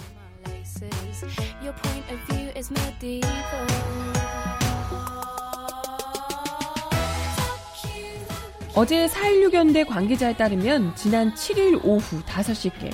어제 8.77 9.07
4.16 9.07 9.55
연대 9.55 9.85
관계자에 9.85 10.37
따르면 10.37 10.95
지난 10.95 11.35
7일 11.35 11.81
오후 11.83 12.23
5시께 12.23 12.93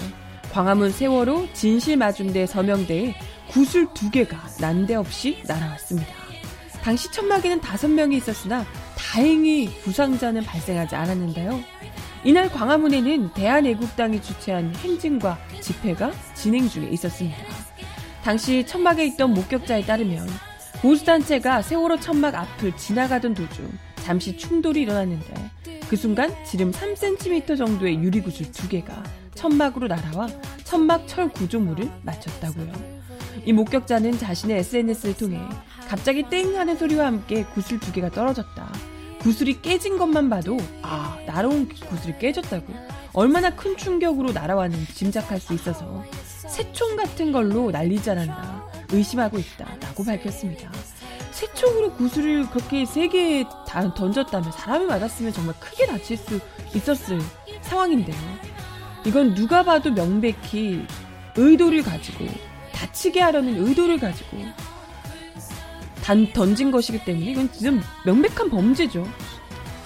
광화문 0.52 0.92
세월호 0.92 1.52
진실마중대 1.54 2.46
서명대에 2.46 3.14
구슬 3.52 3.86
두 3.92 4.10
개가 4.10 4.38
난데없이 4.60 5.42
날아왔습니다. 5.46 6.10
당시 6.82 7.12
천막에는 7.12 7.60
다섯 7.60 7.88
명이 7.88 8.16
있었으나 8.16 8.64
다행히 8.96 9.68
부상자는 9.82 10.42
발생하지 10.44 10.96
않았는데요. 10.96 11.60
이날 12.24 12.50
광화문에는 12.50 13.34
대한애국당이 13.34 14.22
주최한 14.22 14.74
행진과 14.76 15.38
집회가 15.60 16.12
진행 16.34 16.66
중에 16.66 16.88
있었습니다. 16.92 17.36
당시 18.24 18.64
천막에 18.66 19.04
있던 19.08 19.34
목격자에 19.34 19.84
따르면 19.84 20.26
보수단체가 20.80 21.60
세월호 21.60 22.00
천막 22.00 22.34
앞을 22.34 22.74
지나가던 22.78 23.34
도중 23.34 23.70
잠시 23.96 24.36
충돌이 24.36 24.82
일어났는데 24.82 25.34
그 25.90 25.96
순간 25.96 26.32
지름 26.46 26.72
3cm 26.72 27.58
정도의 27.58 27.96
유리구슬 27.96 28.50
두 28.50 28.68
개가 28.68 29.02
천막으로 29.34 29.88
날아와 29.88 30.28
천막 30.64 31.06
철 31.06 31.28
구조물을 31.28 31.90
맞췄다고요. 32.02 32.91
이 33.44 33.52
목격자는 33.52 34.18
자신의 34.18 34.58
SNS를 34.58 35.16
통해 35.16 35.40
갑자기 35.88 36.22
땡 36.22 36.56
하는 36.56 36.76
소리와 36.76 37.06
함께 37.06 37.44
구슬 37.44 37.78
두 37.78 37.92
개가 37.92 38.10
떨어졌다. 38.10 38.72
구슬이 39.20 39.62
깨진 39.62 39.98
것만 39.98 40.28
봐도 40.28 40.56
아 40.82 41.16
날아온 41.26 41.68
구슬이 41.68 42.18
깨졌다고 42.18 42.74
얼마나 43.12 43.54
큰 43.54 43.76
충격으로 43.76 44.32
날아왔는지 44.32 44.94
짐작할 44.94 45.38
수 45.38 45.54
있어서 45.54 46.04
새총 46.48 46.96
같은 46.96 47.30
걸로 47.30 47.70
날리지 47.70 48.10
않았나 48.10 48.66
의심하고 48.90 49.38
있다라고 49.38 50.04
밝혔습니다. 50.04 50.70
새총으로 51.30 51.92
구슬을 51.94 52.48
그렇게 52.50 52.84
세게 52.84 53.44
던졌다면 53.96 54.52
사람이 54.52 54.86
맞았으면 54.86 55.32
정말 55.32 55.54
크게 55.60 55.86
다칠 55.86 56.16
수 56.16 56.40
있었을 56.74 57.20
상황인데요. 57.62 58.16
이건 59.04 59.34
누가 59.34 59.62
봐도 59.62 59.90
명백히 59.92 60.84
의도를 61.36 61.82
가지고 61.82 62.26
다치게 62.82 63.20
하려는 63.20 63.64
의도를 63.64 63.98
가지고 63.98 64.38
단 66.02 66.26
던진 66.32 66.72
것이기 66.72 67.04
때문에 67.04 67.30
이건 67.30 67.52
지금 67.52 67.80
명백한 68.04 68.50
범죄죠. 68.50 69.06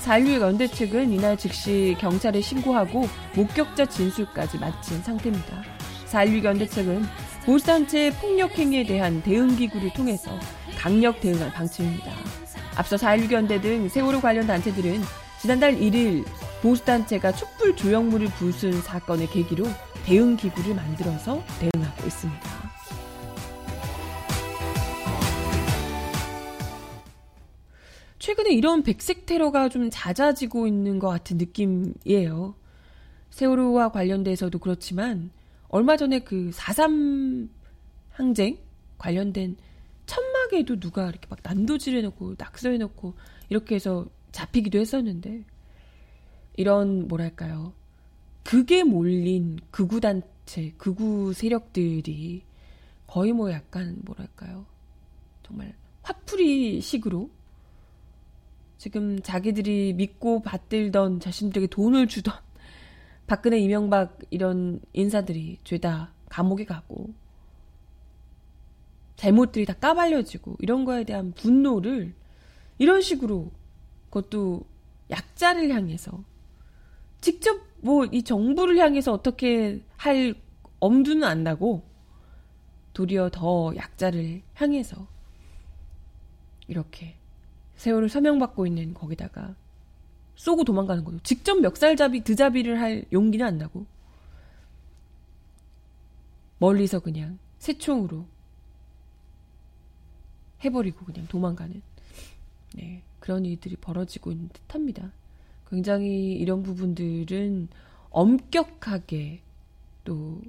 4.16 0.02 0.40
연대 0.40 0.66
측은 0.66 1.12
이날 1.12 1.36
즉시 1.36 1.94
경찰에 2.00 2.40
신고하고 2.40 3.06
목격자 3.34 3.86
진술까지 3.86 4.58
마친 4.58 5.02
상태입니다. 5.02 5.62
4.16 6.06 6.44
연대 6.44 6.66
측은 6.66 7.04
보수단체 7.44 8.12
폭력행위에 8.18 8.84
대한 8.84 9.22
대응기구를 9.22 9.92
통해서 9.92 10.30
강력 10.78 11.20
대응할 11.20 11.52
방침입니다. 11.52 12.12
앞서 12.76 12.96
4.16 12.96 13.32
연대 13.32 13.60
등 13.60 13.88
세월호 13.88 14.20
관련 14.20 14.46
단체들은 14.46 15.02
지난달 15.42 15.76
1일 15.76 16.24
보수단체가 16.62 17.32
촛불 17.32 17.76
조형물을 17.76 18.28
부순 18.28 18.80
사건을 18.80 19.28
계기로 19.28 19.66
대응기구를 20.06 20.74
만들어서 20.74 21.42
대응하고 21.60 22.06
있습니다. 22.06 22.55
최근에 28.26 28.50
이런 28.54 28.82
백색 28.82 29.24
테러가 29.24 29.68
좀 29.68 29.88
잦아지고 29.88 30.66
있는 30.66 30.98
것 30.98 31.06
같은 31.06 31.36
느낌이에요. 31.36 32.56
세월호와 33.30 33.92
관련돼서도 33.92 34.58
그렇지만 34.58 35.30
얼마 35.68 35.96
전에 35.96 36.18
그 36.24 36.50
4.3 36.52 37.48
항쟁 38.10 38.58
관련된 38.98 39.56
천막에도 40.06 40.80
누가 40.80 41.08
이렇게 41.08 41.28
막 41.28 41.38
난도질 41.40 41.96
해놓고 41.98 42.34
낙서해놓고 42.36 43.14
이렇게 43.48 43.76
해서 43.76 44.08
잡히기도 44.32 44.80
했었는데 44.80 45.44
이런 46.56 47.06
뭐랄까요 47.06 47.74
극에 48.42 48.82
몰린 48.82 49.60
극우 49.70 50.00
단체 50.00 50.72
극우 50.78 51.32
세력들이 51.32 52.42
거의 53.06 53.32
뭐 53.32 53.52
약간 53.52 54.00
뭐랄까요 54.04 54.66
정말 55.44 55.76
화풀이식으로 56.02 57.35
지금 58.78 59.20
자기들이 59.20 59.94
믿고 59.94 60.42
받들던 60.42 61.20
자신들에게 61.20 61.68
돈을 61.68 62.08
주던 62.08 62.34
박근혜, 63.26 63.58
이명박 63.58 64.18
이런 64.30 64.80
인사들이 64.92 65.58
죄다 65.64 66.12
감옥에 66.28 66.64
가고 66.64 67.12
잘못들이 69.16 69.64
다 69.64 69.72
까발려지고 69.72 70.56
이런 70.60 70.84
거에 70.84 71.04
대한 71.04 71.32
분노를 71.32 72.14
이런 72.78 73.00
식으로 73.00 73.50
그것도 74.10 74.64
약자를 75.10 75.70
향해서 75.70 76.22
직접 77.20 77.66
뭐 77.80 78.04
이 78.12 78.22
정부를 78.22 78.78
향해서 78.78 79.12
어떻게 79.12 79.82
할 79.96 80.34
엄두는 80.80 81.24
안 81.24 81.44
나고 81.44 81.84
도리어 82.92 83.30
더 83.30 83.72
약자를 83.76 84.42
향해서 84.54 85.06
이렇게 86.66 87.16
세월을 87.76 88.08
서명받고 88.08 88.66
있는 88.66 88.94
거기다가 88.94 89.54
쏘고 90.36 90.64
도망가는 90.64 91.04
거죠. 91.04 91.18
직접 91.22 91.60
멱살잡이, 91.60 92.22
드잡이를 92.22 92.80
할 92.80 93.04
용기는 93.12 93.44
안 93.44 93.58
나고 93.58 93.86
멀리서 96.58 97.00
그냥 97.00 97.38
새총으로 97.58 98.26
해버리고 100.64 101.04
그냥 101.04 101.26
도망가는 101.26 101.82
네, 102.74 103.02
그런 103.20 103.44
일들이 103.44 103.76
벌어지고 103.76 104.32
있는 104.32 104.48
듯합니다. 104.48 105.12
굉장히 105.68 106.32
이런 106.32 106.62
부분들은 106.62 107.68
엄격하게 108.10 109.40
또 110.04 110.40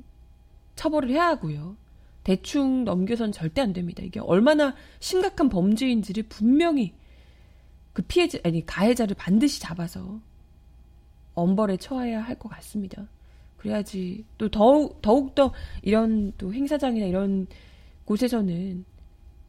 처벌을 0.76 1.10
해야 1.10 1.28
하고요. 1.28 1.76
대충 2.24 2.84
넘겨선 2.84 3.32
절대 3.32 3.62
안 3.62 3.74
됩니다. 3.74 4.04
이게 4.04 4.20
얼마나 4.20 4.76
심각한 5.00 5.50
범죄인지를 5.50 6.24
분명히 6.24 6.94
그 7.98 8.04
피해자 8.04 8.38
아니 8.44 8.64
가해자를 8.64 9.16
반드시 9.16 9.60
잡아서 9.60 10.20
엄벌에 11.34 11.78
처해야 11.78 12.22
할 12.22 12.38
것 12.38 12.48
같습니다. 12.50 13.08
그래야지 13.58 14.24
또 14.38 14.50
더욱 14.50 15.02
더욱 15.02 15.34
더 15.34 15.52
이런 15.82 16.32
또 16.38 16.54
행사장이나 16.54 17.08
이런 17.08 17.48
곳에서는 18.06 18.86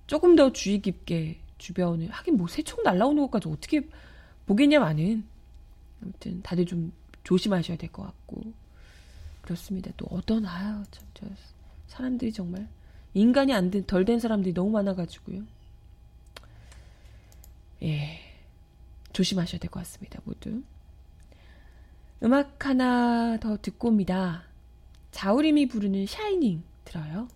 조금 0.07 0.35
더 0.35 0.51
주의 0.51 0.81
깊게 0.81 1.41
주변을 1.59 2.09
하긴 2.11 2.39
뭐 2.39 2.47
새총 2.49 2.83
날라오는 2.85 3.21
것까지 3.25 3.49
어떻게 3.51 3.87
보겠냐마는 4.47 5.25
아무튼 6.03 6.41
다들 6.43 6.65
좀 6.65 6.91
조심하셔야 7.25 7.77
될 7.77 7.91
것 7.93 8.03
같고 8.05 8.41
그렇습니다. 9.43 9.91
또 9.99 10.07
어떤 10.11 10.47
아유 10.47 10.83
참저 10.91 11.27
사람들이 11.89 12.33
정말 12.33 12.67
인간이 13.13 13.53
안 13.53 13.71
된 13.71 13.85
덜 13.85 14.07
된 14.07 14.19
사람들이 14.19 14.55
너무 14.55 14.71
많아가지고요. 14.71 15.43
예. 17.83 18.28
조심하셔야 19.13 19.59
될 19.59 19.71
것 19.71 19.81
같습니다, 19.81 20.21
모두. 20.25 20.63
음악 22.23 22.67
하나 22.67 23.39
더 23.39 23.57
듣고 23.61 23.89
옵니다. 23.89 24.43
자우림이 25.13 25.69
부르는 25.69 26.07
샤이닝 26.07 26.63
들어요. 26.85 27.29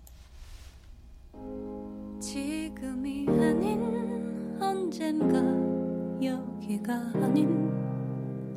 지금이 2.20 3.26
아닌 3.28 4.56
언젠가 4.60 5.38
여기가 6.24 6.94
아닌 7.14 7.72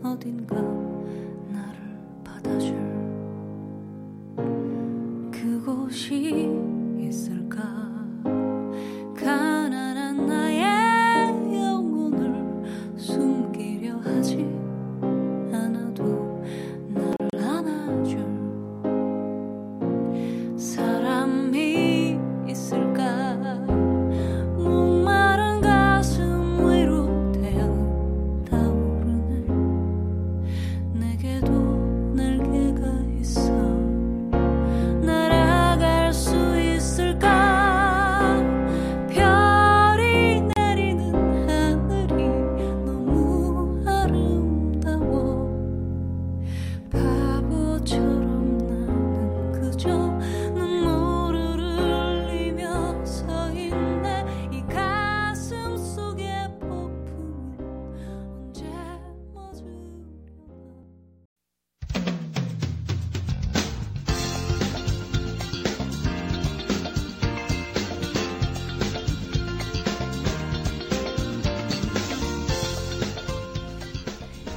어딘가 0.03 0.55
나를 1.49 1.97
받아줄 2.23 2.75
그곳이 5.31 6.47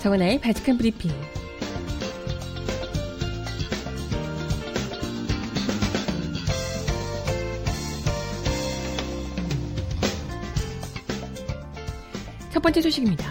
정은아의 0.08 0.40
바칙한 0.40 0.78
브리핑. 0.78 1.10
첫 12.50 12.62
번째 12.62 12.80
소식입니다. 12.80 13.26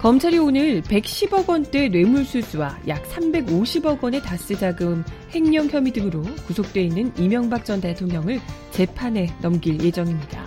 검찰이 0.00 0.38
오늘 0.38 0.80
110억 0.80 1.50
원대 1.50 1.88
뇌물수수와 1.88 2.78
약 2.88 3.02
350억 3.10 4.02
원의 4.02 4.22
다스 4.22 4.56
자금 4.56 5.04
횡령 5.34 5.68
혐의 5.68 5.92
등으로 5.92 6.22
구속돼 6.46 6.80
있는 6.80 7.12
이명박 7.18 7.66
전 7.66 7.82
대통령을 7.82 8.40
재판에 8.70 9.34
넘길 9.42 9.82
예정입니다. 9.82 10.46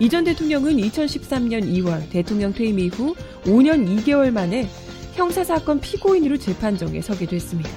이 0.00 0.08
전 0.08 0.24
대통령은 0.24 0.76
2013년 0.76 1.64
2월 1.64 2.08
대통령 2.10 2.52
퇴임 2.52 2.78
이후 2.78 3.16
5년 3.44 4.04
2개월 4.04 4.30
만에 4.30 4.68
형사사건 5.18 5.80
피고인으로 5.80 6.36
재판정에 6.38 7.00
서게 7.00 7.26
됐습니다. 7.26 7.70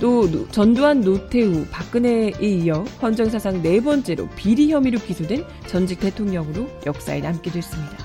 또 0.00 0.48
전두환, 0.50 1.00
노태우, 1.00 1.66
박근혜에 1.70 2.32
이어 2.40 2.84
헌정사상 3.02 3.60
네 3.60 3.80
번째로 3.80 4.28
비리 4.36 4.70
혐의로 4.72 4.98
기소된 5.00 5.44
전직 5.66 5.98
대통령으로 6.00 6.68
역사에 6.86 7.20
남게 7.20 7.50
됐습니다. 7.50 7.96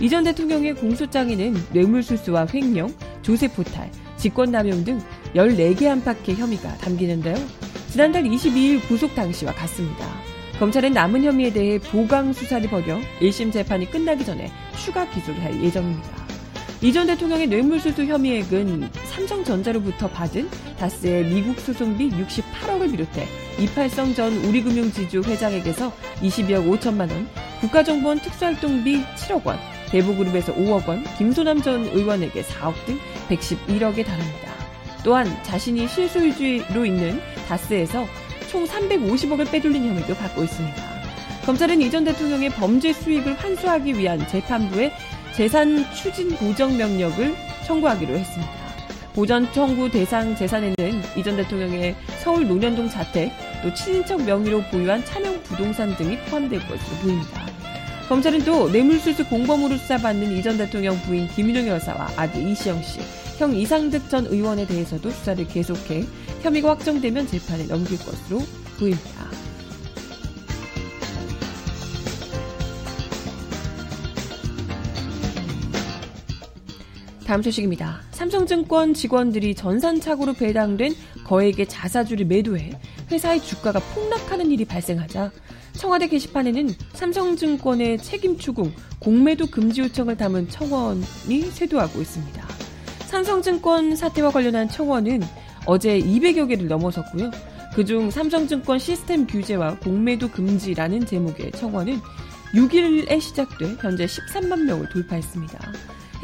이 0.00 0.08
전 0.10 0.24
대통령의 0.24 0.74
공소장에는 0.74 1.54
뇌물수수와 1.72 2.46
횡령, 2.52 2.92
조세포탈, 3.22 3.90
직권남용 4.18 4.84
등 4.84 5.00
14개 5.34 5.86
안팎의 5.86 6.34
혐의가 6.36 6.76
담기는데요. 6.78 7.36
지난달 7.90 8.24
22일 8.24 8.86
구속 8.86 9.14
당시와 9.14 9.52
같습니다. 9.54 10.06
검찰은 10.58 10.92
남은 10.92 11.24
혐의에 11.24 11.52
대해 11.52 11.78
보강 11.78 12.32
수사를 12.34 12.68
벌여 12.68 13.00
1심 13.20 13.50
재판이 13.50 13.90
끝나기 13.90 14.24
전에 14.24 14.52
추가 14.76 15.08
기소를 15.08 15.42
할 15.42 15.62
예정입니다. 15.64 16.23
이전 16.84 17.06
대통령의 17.06 17.46
뇌물수수 17.46 18.04
혐의액은 18.04 18.90
삼성전자로부터 19.06 20.06
받은 20.06 20.50
다스의 20.78 21.24
미국 21.24 21.58
소송비 21.58 22.10
68억을 22.10 22.90
비롯해 22.90 23.26
이팔성 23.58 24.12
전 24.12 24.34
우리금융지주 24.44 25.22
회장에게서 25.22 25.90
22억 26.20 26.78
5천만 26.78 27.10
원, 27.10 27.26
국가정보원 27.62 28.20
특수활동비 28.20 29.02
7억 29.16 29.46
원, 29.46 29.58
대보그룹에서 29.88 30.54
5억 30.54 30.86
원, 30.86 31.04
김소남 31.16 31.62
전 31.62 31.84
의원에게 31.84 32.42
4억 32.42 32.74
등 32.84 32.98
111억에 33.30 34.04
달합니다. 34.04 34.52
또한 35.02 35.26
자신이 35.42 35.88
실소유주로 35.88 36.84
있는 36.84 37.18
다스에서 37.48 38.04
총 38.50 38.66
350억을 38.66 39.50
빼돌린 39.50 39.86
혐의도 39.86 40.14
받고 40.16 40.42
있습니다. 40.42 40.82
검찰은 41.46 41.80
이전 41.80 42.04
대통령의 42.04 42.50
범죄 42.50 42.92
수익을 42.92 43.34
환수하기 43.38 43.98
위한 43.98 44.26
재판부의 44.28 44.92
재산 45.36 45.84
추진 45.92 46.28
보정 46.36 46.76
명령을 46.76 47.34
청구하기로 47.66 48.16
했습니다. 48.16 48.52
보전 49.14 49.52
청구 49.52 49.90
대상 49.90 50.36
재산에는 50.36 50.76
이전 51.16 51.36
대통령의 51.36 51.96
서울 52.22 52.46
논현동 52.46 52.88
자택, 52.88 53.32
또 53.62 53.74
친인척 53.74 54.22
명의로 54.22 54.62
보유한 54.70 55.04
차명 55.04 55.42
부동산 55.42 55.96
등이 55.96 56.18
포함될 56.26 56.60
것으로 56.60 56.96
보입니다. 57.02 57.46
검찰은 58.08 58.44
또 58.44 58.68
뇌물수수 58.68 59.24
공범으로 59.28 59.76
수사받는 59.76 60.36
이전 60.36 60.56
대통령 60.56 60.96
부인 61.02 61.26
김윤영 61.28 61.66
여사와 61.66 62.10
아들 62.16 62.46
이시영 62.46 62.82
씨, 62.82 63.00
형 63.38 63.56
이상득 63.56 64.08
전 64.08 64.26
의원에 64.26 64.64
대해서도 64.66 65.10
수사를 65.10 65.44
계속해 65.48 66.04
혐의가 66.42 66.70
확정되면 66.70 67.26
재판에 67.26 67.66
넘길 67.66 67.98
것으로 67.98 68.40
보입니다. 68.78 69.43
다음 77.34 77.42
소식입니다. 77.42 78.00
삼성증권 78.12 78.94
직원들이 78.94 79.56
전산착오로 79.56 80.34
배당된 80.34 80.94
거액의 81.24 81.66
자사주를 81.66 82.26
매도해 82.26 82.78
회사의 83.10 83.42
주가가 83.42 83.80
폭락하는 83.80 84.52
일이 84.52 84.64
발생하자 84.64 85.32
청와대 85.72 86.06
게시판에는 86.06 86.72
삼성증권의 86.92 87.98
책임 87.98 88.38
추궁, 88.38 88.72
공매도 89.00 89.46
금지 89.46 89.80
요청을 89.80 90.16
담은 90.16 90.48
청원이 90.48 91.40
쇄도하고 91.50 92.00
있습니다. 92.00 92.46
삼성증권 93.06 93.96
사태와 93.96 94.30
관련한 94.30 94.68
청원은 94.68 95.20
어제 95.66 95.98
200여 95.98 96.46
개를 96.46 96.68
넘어섰고요. 96.68 97.32
그중 97.74 98.12
삼성증권 98.12 98.78
시스템 98.78 99.26
규제와 99.26 99.80
공매도 99.80 100.30
금지라는 100.30 101.04
제목의 101.04 101.50
청원은 101.50 101.98
6일에 102.54 103.20
시작돼 103.20 103.74
현재 103.80 104.06
13만 104.06 104.60
명을 104.62 104.88
돌파했습니다. 104.90 105.72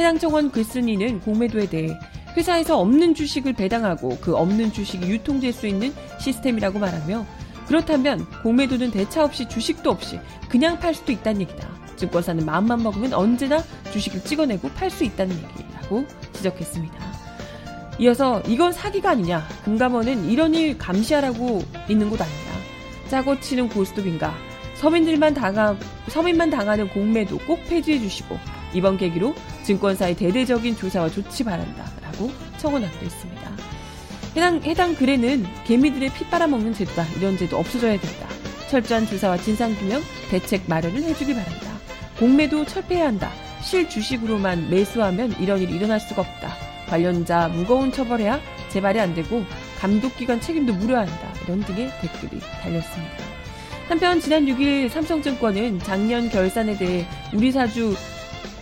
해당 0.00 0.18
청원 0.18 0.50
글쓴이는 0.50 1.20
공매도에 1.20 1.68
대해 1.68 1.94
회사에서 2.34 2.80
없는 2.80 3.14
주식을 3.14 3.52
배당하고 3.52 4.16
그 4.22 4.34
없는 4.34 4.72
주식이 4.72 5.06
유통될 5.06 5.52
수 5.52 5.66
있는 5.66 5.92
시스템이라고 6.18 6.78
말하며 6.78 7.26
그렇다면 7.66 8.26
공매도는 8.42 8.92
대차 8.92 9.22
없이 9.22 9.46
주식도 9.46 9.90
없이 9.90 10.18
그냥 10.48 10.80
팔 10.80 10.94
수도 10.94 11.12
있다는 11.12 11.42
얘기다. 11.42 11.68
증권사는 11.96 12.46
마음만 12.46 12.82
먹으면 12.82 13.12
언제나 13.12 13.62
주식을 13.92 14.24
찍어내고 14.24 14.70
팔 14.70 14.90
수 14.90 15.04
있다는 15.04 15.36
얘기라고 15.36 16.06
지적했습니다. 16.32 16.94
이어서 17.98 18.40
이건 18.46 18.72
사기가 18.72 19.10
아니냐. 19.10 19.46
금감원은 19.66 20.30
이런 20.30 20.54
일 20.54 20.78
감시하라고 20.78 21.62
있는 21.90 22.08
곳 22.08 22.22
아니냐. 22.22 23.10
짜고 23.10 23.38
치는 23.40 23.68
고스톱인가. 23.68 24.34
서민들만 24.76 25.34
당하, 25.34 25.76
서민만 26.08 26.48
당하는 26.48 26.88
공매도 26.88 27.36
꼭 27.40 27.62
폐지해 27.68 27.98
주시고 27.98 28.38
이번 28.72 28.96
계기로 28.96 29.34
증권사의 29.64 30.16
대대적인 30.16 30.76
조사와 30.76 31.10
조치 31.10 31.44
바란다. 31.44 31.84
라고 32.02 32.30
청원하기로 32.58 33.02
했습니다. 33.02 33.50
해당, 34.36 34.62
해당 34.62 34.94
글에는 34.94 35.46
개미들의 35.64 36.10
피 36.10 36.24
빨아먹는 36.26 36.74
제도다. 36.74 37.04
이런 37.18 37.36
제도 37.36 37.58
없어져야 37.58 37.98
된다. 37.98 38.28
철저한 38.70 39.06
조사와 39.06 39.38
진상규명, 39.38 40.00
대책 40.30 40.62
마련을 40.68 41.02
해주기 41.02 41.34
바란다. 41.34 41.70
공매도 42.18 42.64
철폐해야 42.66 43.06
한다. 43.06 43.32
실주식으로만 43.62 44.70
매수하면 44.70 45.34
이런 45.40 45.60
일이 45.60 45.74
일어날 45.74 46.00
수가 46.00 46.22
없다. 46.22 46.54
관련자 46.88 47.48
무거운 47.48 47.92
처벌해야 47.92 48.40
재발이 48.68 49.00
안 49.00 49.14
되고 49.14 49.44
감독기관 49.80 50.40
책임도 50.40 50.74
물어야 50.74 51.00
한다. 51.00 51.32
이런 51.44 51.60
등의 51.60 51.90
댓글이 52.00 52.40
달렸습니다. 52.62 53.30
한편 53.88 54.20
지난 54.20 54.46
6일 54.46 54.88
삼성증권은 54.88 55.80
작년 55.80 56.28
결산에 56.28 56.76
대해 56.76 57.06
우리 57.32 57.50
사주 57.50 57.96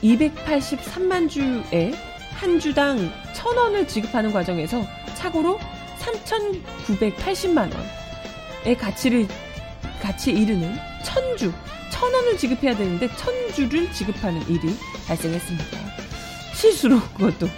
283만 0.02 1.28
주에 1.28 1.92
한 2.34 2.60
주당 2.60 3.10
1,000원을 3.34 3.88
지급하는 3.88 4.32
과정에서 4.32 4.84
착오로 5.16 5.58
3,980만 5.98 7.70
원의 7.74 8.78
가치를 8.78 9.26
가치에 10.00 10.34
이르는 10.34 10.76
1,000주, 11.02 11.52
1,000원을 11.90 12.38
지급해야 12.38 12.76
되는데 12.76 13.08
1,000주를 13.08 13.92
지급하는 13.92 14.40
일이 14.48 14.74
발생했습니다. 15.06 15.78
실수로 16.54 17.00
그것도 17.16 17.48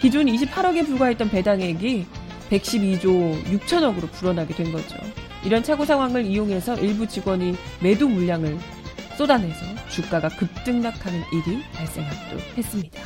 기존 0.00 0.26
28억에 0.26 0.86
불과했던 0.86 1.30
배당액이 1.30 2.06
112조 2.50 3.44
6천억으로 3.44 4.10
불어나게 4.12 4.54
된 4.54 4.72
거죠. 4.72 4.96
이런 5.44 5.62
착오 5.62 5.84
상황을 5.84 6.24
이용해서 6.24 6.76
일부 6.76 7.06
직원이 7.06 7.56
매도 7.80 8.08
물량을 8.08 8.58
쏟아내서 9.18 9.66
주가가 9.88 10.28
급등락하는 10.28 11.20
일이 11.32 11.60
발생하기도 11.72 12.38
했습니다. 12.56 13.02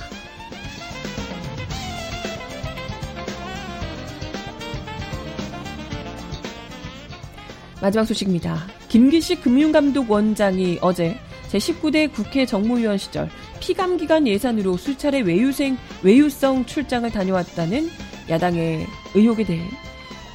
마지막 7.81 8.05
소식입니다. 8.05 8.59
김기식 8.91 9.43
금융감독 9.43 10.11
원장이 10.11 10.81
어제 10.83 11.17
제19대 11.49 12.13
국회 12.13 12.45
정무위원 12.45 12.99
시절 12.99 13.31
피감기관 13.61 14.29
예산으로 14.29 14.77
수차례 14.77 15.21
외유생, 15.23 15.79
외유성 16.03 16.67
출장을 16.67 17.11
다녀왔다는 17.11 17.89
야당의 18.29 18.87
의혹에 19.15 19.45
대해 19.45 19.67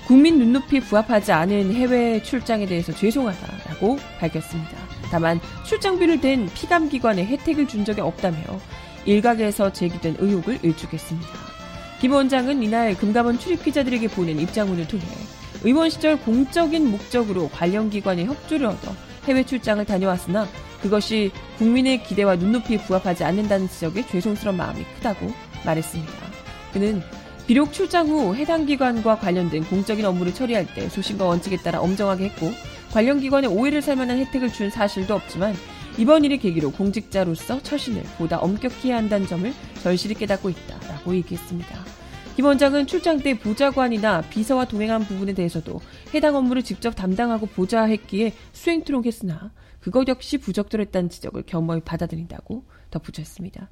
국민 0.08 0.40
눈높이 0.40 0.80
부합하지 0.80 1.32
않은 1.34 1.72
해외 1.76 2.24
출장에 2.24 2.66
대해서 2.66 2.92
죄송하다라고 2.94 4.00
밝혔습니다. 4.20 4.87
다만 5.12 5.40
출장비를 5.66 6.22
댄 6.22 6.48
피감기관에 6.54 7.26
혜택을 7.26 7.68
준 7.68 7.86
적이 7.86 8.02
없다며 8.02 8.38
일각에서 9.06 9.72
제기된 9.72 10.18
의혹을 10.20 10.60
일축했습니다. 10.62 11.30
김 12.00 12.12
원장은 12.14 12.62
이날 12.62 12.96
금감원 12.96 13.40
출입 13.40 13.64
기자들에게 13.64 14.08
보낸 14.10 14.40
입장문을 14.40 14.88
통해 14.88 15.04
의원 15.64 15.90
시절 15.90 16.20
공적인 16.20 16.92
목적으로 16.92 17.50
관련 17.50 17.90
기관의 17.90 18.26
협조를 18.26 18.68
얻어 18.68 18.94
해외 19.26 19.44
출장을 19.44 19.84
다녀왔으나 19.84 20.48
그것이 20.82 21.32
국민의 21.58 22.04
기대와 22.04 22.36
눈높이에 22.36 22.78
부합하지 22.78 23.24
않는다는 23.24 23.68
지적에 23.68 24.06
죄송스러운 24.06 24.58
마음이 24.58 24.84
크다고 24.96 25.34
말했습니다. 25.66 26.14
그는 26.72 27.02
비록 27.48 27.74
출장 27.74 28.08
후 28.10 28.36
해당 28.36 28.66
기관과 28.66 29.18
관련된 29.20 29.64
공적인 29.64 30.06
업무를 30.06 30.34
처리할 30.34 30.68
때 30.76 30.90
소신과 30.90 31.26
원칙에 31.26 31.58
따라 31.58 31.80
엄정하게 31.80 32.26
했고 32.26 32.52
관련 32.98 33.20
기관에 33.20 33.46
오해를 33.46 33.84
살 33.84 33.96
만한 33.96 34.18
혜택을 34.18 34.52
준 34.52 34.72
사실도 34.72 35.14
없지만 35.14 35.54
이번 36.00 36.26
일을 36.26 36.38
계기로 36.38 36.72
공직자로서 36.72 37.62
처신을 37.62 38.02
보다 38.18 38.40
엄격히 38.40 38.88
해야 38.88 38.98
한다는 38.98 39.28
점을 39.28 39.54
절실히 39.84 40.16
깨닫고 40.16 40.50
있다라고 40.50 41.14
얘기했습니다. 41.18 41.86
김 42.36 42.46
원장은 42.46 42.88
출장 42.88 43.20
때 43.20 43.38
보좌관이나 43.38 44.22
비서와 44.22 44.66
동행한 44.66 45.04
부분에 45.04 45.36
대해서도 45.36 45.80
해당 46.16 46.36
업무를 46.36 46.64
직접 46.64 46.96
담당하고 46.96 47.46
보좌했기에 47.46 48.34
수행 48.52 48.84
투록했으나 48.84 49.52
그것 49.80 50.08
역시 50.08 50.40
부적절했다는 50.40 51.10
지적을 51.12 51.44
겸허히 51.46 51.82
받아들인다고 51.82 52.64
덧붙였습니다. 52.90 53.70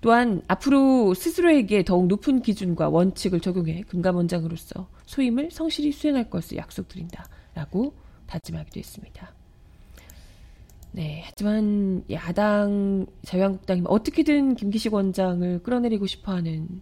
또한 0.00 0.42
앞으로 0.46 1.14
스스로에게 1.14 1.82
더욱 1.82 2.06
높은 2.06 2.42
기준과 2.42 2.90
원칙을 2.90 3.40
적용해 3.40 3.86
금감원장으로서 3.88 4.88
소임을 5.06 5.50
성실히 5.50 5.90
수행할 5.90 6.30
것을 6.30 6.58
약속드린다라고 6.58 8.05
다짐하기도 8.26 8.78
했습니다. 8.78 9.32
네, 10.92 11.22
하지만 11.26 12.04
야당 12.10 13.06
자유한국당이 13.22 13.82
어떻게든 13.84 14.54
김기식 14.54 14.94
원장을 14.94 15.62
끌어내리고 15.62 16.06
싶어하는 16.06 16.80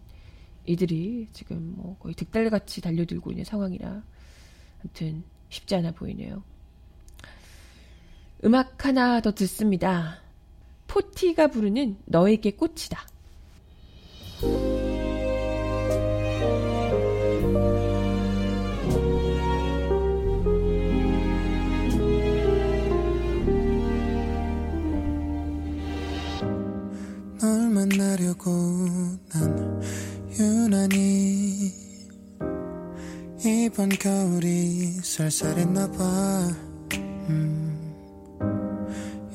이들이 0.67 1.29
지금 1.33 1.75
뭐 1.77 1.97
거의 1.99 2.15
득달같이 2.15 2.81
달려들고 2.81 3.31
있는 3.31 3.45
상황이라 3.45 4.03
아무튼 4.81 5.25
쉽지 5.49 5.75
않아 5.75 5.93
보이네요. 5.93 6.43
음악 8.45 8.85
하나 8.85 9.21
더 9.21 9.33
듣습니다. 9.33 10.21
포티가 10.87 11.49
부르는 11.49 11.97
너에게 12.05 12.53
꽃이다. 12.53 13.07
만나려고 27.89 28.51
난 29.33 29.81
유난히 30.39 31.71
이번 33.45 33.91
겨울이 33.91 35.01
쌀쌀했나봐. 35.03 36.51
음, 37.29 37.95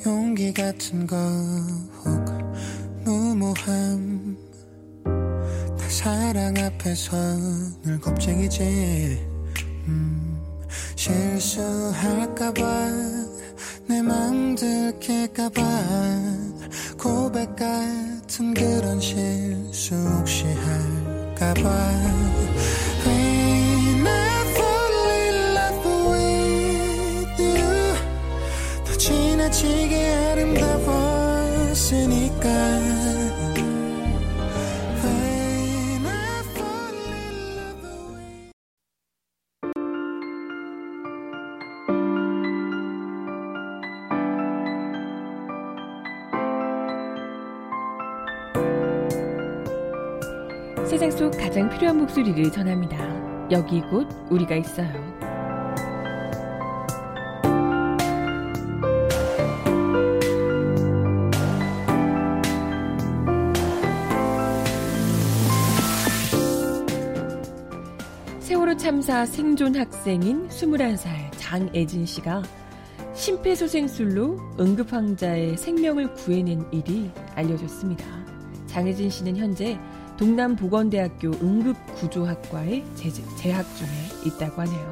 용기 0.04 0.52
같은 0.52 1.06
거 1.06 1.16
혹 2.04 2.26
무모함. 3.06 4.36
다 5.06 5.90
사랑 5.90 6.58
앞에서 6.58 7.16
늘 7.84 8.00
겁쟁이지. 8.00 9.28
음, 9.88 10.42
실수할까봐 10.96 12.64
내맘 13.90 14.54
들킬까봐 14.54 15.62
고백 16.96 17.56
같은 17.56 18.54
그런 18.54 19.00
실수 19.00 19.96
혹시 19.96 20.44
할까봐 20.46 21.64
필요한 51.80 51.98
목소리를 51.98 52.52
전합니다. 52.52 52.98
여기 53.52 53.80
곧 53.80 54.06
우리가 54.30 54.54
있어요. 54.58 54.92
세월호 68.42 68.76
참사 68.76 69.26
생존 69.26 69.78
학생인 69.78 70.50
21살 70.50 71.08
장애진 71.38 72.06
씨가 72.06 72.44
심폐소생술로 73.14 74.38
응급환자의 74.60 75.56
생명을 75.56 76.14
구해낸 76.16 76.66
일이 76.74 77.10
알려졌습니다. 77.36 78.06
장혜진 78.68 79.10
씨는 79.10 79.38
현재 79.38 79.80
동남보건대학교 80.20 81.30
응급구조학과에 81.42 82.84
재- 82.96 83.10
재학 83.38 83.66
중에 83.78 83.88
있다고 84.26 84.62
하네요. 84.62 84.92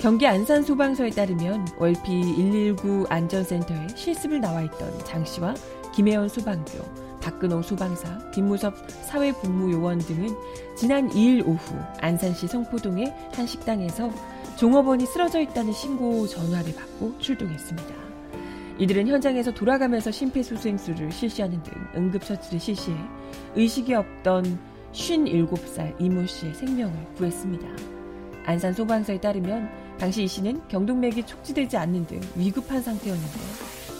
경기 0.00 0.26
안산소방서에 0.26 1.10
따르면 1.10 1.64
월피 1.78 2.10
119 2.36 3.06
안전센터에 3.08 3.86
실습을 3.94 4.40
나와 4.40 4.62
있던 4.62 5.04
장 5.04 5.24
씨와 5.24 5.54
김혜원 5.94 6.28
소방교, 6.28 6.82
박근호 7.20 7.62
소방사, 7.62 8.18
김무섭 8.32 8.74
사회복무요원 9.04 9.98
등은 10.00 10.34
지난 10.76 11.08
2일 11.10 11.46
오후 11.46 11.76
안산시 12.00 12.48
성포동의 12.48 13.14
한 13.32 13.46
식당에서 13.46 14.10
종업원이 14.56 15.06
쓰러져 15.06 15.40
있다는 15.40 15.72
신고 15.72 16.26
전화를 16.26 16.74
받고 16.74 17.16
출동했습니다. 17.20 18.11
이들은 18.82 19.06
현장에서 19.06 19.54
돌아가면서 19.54 20.10
심폐소생술을 20.10 21.12
실시하는 21.12 21.62
등 21.62 21.72
응급처치를 21.94 22.58
실시해 22.58 22.96
의식이 23.54 23.94
없던 23.94 24.58
57살 24.92 25.94
이모 26.00 26.26
씨의 26.26 26.52
생명을 26.54 27.14
구했습니다. 27.14 27.64
안산 28.44 28.72
소방서에 28.72 29.20
따르면 29.20 29.70
당시 30.00 30.24
이 30.24 30.26
씨는 30.26 30.66
경동맥이 30.66 31.24
촉지되지 31.24 31.76
않는 31.76 32.06
등 32.06 32.20
위급한 32.34 32.82
상태였는데 32.82 33.38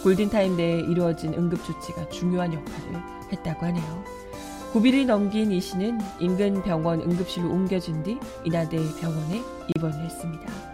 골든타임 0.02 0.56
내에 0.56 0.80
이루어진 0.80 1.32
응급조치가 1.32 2.08
중요한 2.08 2.52
역할을 2.52 3.00
했다고 3.30 3.66
하네요. 3.66 4.04
9일을 4.72 5.06
넘긴 5.06 5.52
이 5.52 5.60
씨는 5.60 6.00
인근 6.18 6.60
병원 6.60 7.02
응급실로 7.02 7.48
옮겨진 7.48 8.02
뒤 8.02 8.18
인하대 8.42 8.78
병원에 9.00 9.42
입원을 9.76 10.06
했습니다. 10.06 10.71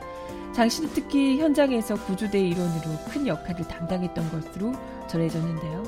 장 0.58 0.68
씨는 0.68 0.90
특히 0.92 1.38
현장에서 1.38 1.94
구조대 1.94 2.40
일원으로 2.40 2.90
큰 3.08 3.28
역할을 3.28 3.68
담당했던 3.68 4.28
것으로 4.28 4.72
전해졌는데요. 5.06 5.84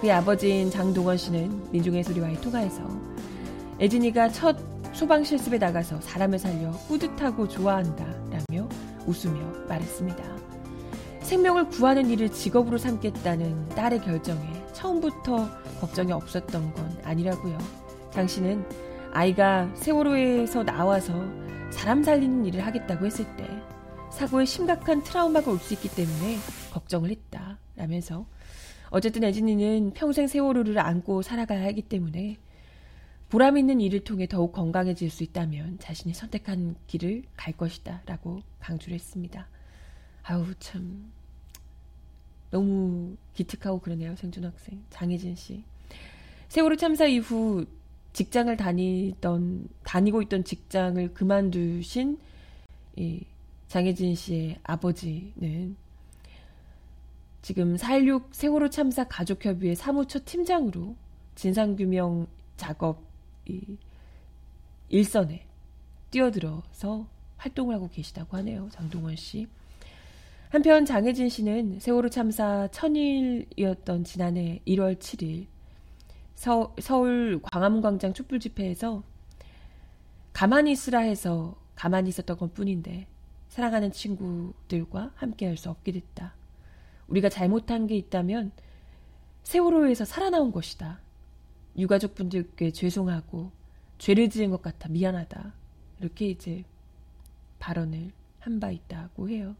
그의 0.00 0.10
아버지인 0.10 0.72
장동원 0.72 1.16
씨는 1.16 1.70
민중의 1.70 2.02
소리와의 2.02 2.40
통화에서 2.40 2.82
애진이가 3.78 4.30
첫 4.30 4.56
소방 4.92 5.22
실습에 5.22 5.56
나가서 5.56 6.00
사람을 6.00 6.40
살려 6.40 6.72
뿌듯하고 6.88 7.46
좋아한다 7.46 8.04
라며 8.28 8.68
웃으며 9.06 9.38
말했습니다. 9.68 10.24
생명을 11.20 11.68
구하는 11.68 12.10
일을 12.10 12.28
직업으로 12.32 12.78
삼겠다는 12.78 13.68
딸의 13.68 14.00
결정에 14.00 14.64
처음부터 14.72 15.48
걱정이 15.80 16.10
없었던 16.10 16.74
건 16.74 16.98
아니라고요. 17.04 17.56
장 18.10 18.26
씨는 18.26 18.66
아이가 19.12 19.70
세월호에서 19.76 20.64
나와서 20.64 21.14
사람 21.70 22.02
살리는 22.02 22.44
일을 22.46 22.66
하겠다고 22.66 23.06
했을 23.06 23.24
때 23.36 23.61
사고에 24.12 24.44
심각한 24.44 25.02
트라우마가 25.02 25.50
올 25.50 25.58
수 25.58 25.74
있기 25.74 25.88
때문에 25.88 26.36
걱정을 26.72 27.10
했다 27.10 27.58
라면서 27.76 28.26
어쨌든 28.90 29.24
애진이는 29.24 29.92
평생 29.94 30.26
세월호를 30.26 30.78
안고 30.78 31.22
살아가야 31.22 31.64
하기 31.66 31.82
때문에 31.82 32.36
보람 33.30 33.56
있는 33.56 33.80
일을 33.80 34.04
통해 34.04 34.26
더욱 34.26 34.52
건강해질 34.52 35.08
수 35.10 35.22
있다면 35.22 35.78
자신이 35.78 36.12
선택한 36.12 36.76
길을 36.86 37.22
갈 37.36 37.56
것이다 37.56 38.02
라고 38.04 38.40
강조를 38.60 38.94
했습니다. 38.94 39.48
아우 40.22 40.54
참 40.58 41.10
너무 42.50 43.16
기특하고 43.34 43.80
그러네요 43.80 44.14
생존 44.16 44.44
학생 44.44 44.84
장혜진 44.90 45.34
씨. 45.34 45.64
세월호 46.48 46.76
참사 46.76 47.06
이후 47.06 47.64
직장을 48.12 48.54
다니던 48.58 49.68
다니고 49.84 50.20
있던 50.22 50.44
직장을 50.44 51.14
그만두신 51.14 52.18
이 52.96 53.24
장혜진 53.72 54.14
씨의 54.14 54.58
아버지는 54.64 55.76
지금 57.40 57.76
4.16 57.76 58.24
세월호 58.30 58.68
참사 58.68 59.04
가족협의회 59.04 59.74
사무처 59.74 60.20
팀장으로 60.26 60.94
진상규명 61.36 62.26
작업 62.58 63.02
이 63.46 63.78
일선에 64.90 65.46
뛰어들어서 66.10 67.06
활동을 67.38 67.74
하고 67.74 67.88
계시다고 67.88 68.36
하네요. 68.36 68.68
장동원 68.72 69.16
씨. 69.16 69.48
한편 70.50 70.84
장혜진 70.84 71.30
씨는 71.30 71.80
세월호 71.80 72.10
참사 72.10 72.68
천일이었던 72.72 74.04
지난해 74.04 74.60
1월 74.66 74.98
7일 74.98 75.46
서, 76.34 76.74
서울 76.78 77.40
광화문광장 77.40 78.12
촛불 78.12 78.38
집회에서 78.38 79.02
가만히 80.34 80.72
있으라 80.72 80.98
해서 80.98 81.56
가만히 81.74 82.10
있었던 82.10 82.36
것 82.36 82.52
뿐인데 82.52 83.06
사랑하는 83.52 83.92
친구들과 83.92 85.12
함께 85.14 85.44
할 85.46 85.58
수 85.58 85.68
없게 85.68 85.92
됐다. 85.92 86.32
우리가 87.08 87.28
잘못한 87.28 87.86
게 87.86 87.94
있다면 87.96 88.50
세월호에서 89.42 90.06
살아나온 90.06 90.52
것이다. 90.52 91.00
유가족분들께 91.76 92.70
죄송하고 92.72 93.50
죄를 93.98 94.30
지은 94.30 94.50
것 94.50 94.62
같아 94.62 94.88
미안하다 94.88 95.52
이렇게 96.00 96.30
이제 96.30 96.64
발언을 97.58 98.12
한 98.40 98.58
바 98.58 98.70
있다고 98.70 99.28
해요. 99.28 99.54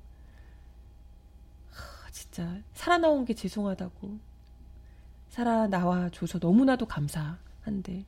하, 1.70 2.10
진짜 2.10 2.62
살아나온 2.72 3.26
게 3.26 3.34
죄송하다고 3.34 4.18
살아나와 5.28 6.08
줘서 6.10 6.38
너무나도 6.40 6.86
감사한데? 6.86 8.06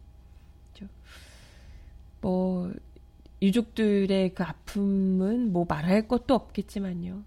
뭐 2.23 2.73
유족들의 3.45 4.35
그 4.35 4.43
아픔은 4.43 5.53
뭐 5.53 5.67
말할 5.69 6.09
것도 6.09 6.35
없겠지만요. 6.35 7.23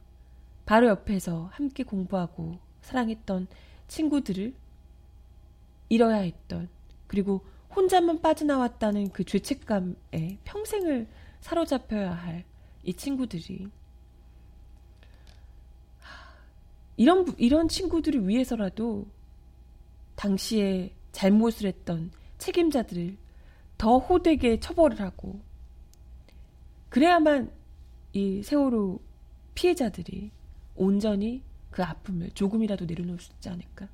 바로 0.65 0.88
옆에서 0.88 1.49
함께 1.53 1.84
공부하고 1.84 2.57
사랑했던 2.82 3.47
친구들을 3.88 4.53
잃어야 5.89 6.18
했던 6.18 6.68
그리고 7.07 7.45
혼자만 7.76 8.22
빠져나왔다는 8.22 9.11
그 9.11 9.24
죄책감에 9.24 10.39
평생을 10.43 11.07
사로잡혀야 11.41 12.11
할 12.13 12.45
이 12.84 12.93
친구들이 12.93 13.70
이런 16.95 17.26
부- 17.26 17.36
이런 17.38 17.68
친구들을 17.68 18.28
위해서라도 18.28 19.05
당시에 20.15 20.93
잘못을 21.11 21.68
했던 21.68 22.11
책임자들을 22.38 23.18
더 23.78 23.97
호되게 23.99 24.59
처벌을 24.61 25.01
하고 25.01 25.41
그래야만 26.89 27.51
이 28.13 28.41
세월호 28.43 28.99
피해자들이 29.55 30.31
온전히 30.75 31.43
그 31.71 31.83
아픔을 31.83 32.31
조금이라도 32.31 32.85
내려놓을 32.85 33.19
수 33.19 33.31
있지 33.33 33.49
않을까 33.49 33.88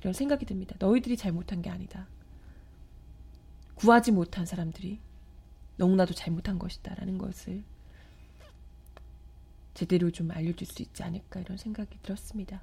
이런 0.00 0.12
생각이 0.12 0.46
듭니다. 0.46 0.76
너희들이 0.78 1.16
잘못한 1.16 1.62
게 1.62 1.70
아니다. 1.70 2.06
구하지 3.74 4.12
못한 4.12 4.46
사람들이 4.46 4.98
너무나도 5.76 6.14
잘못한 6.14 6.58
것이다라는 6.58 7.18
것을 7.18 7.62
제대로 9.74 10.10
좀 10.10 10.30
알려줄 10.30 10.66
수 10.66 10.82
있지 10.82 11.02
않을까 11.02 11.40
이런 11.40 11.58
생각이 11.58 11.98
들었습니다. 12.02 12.62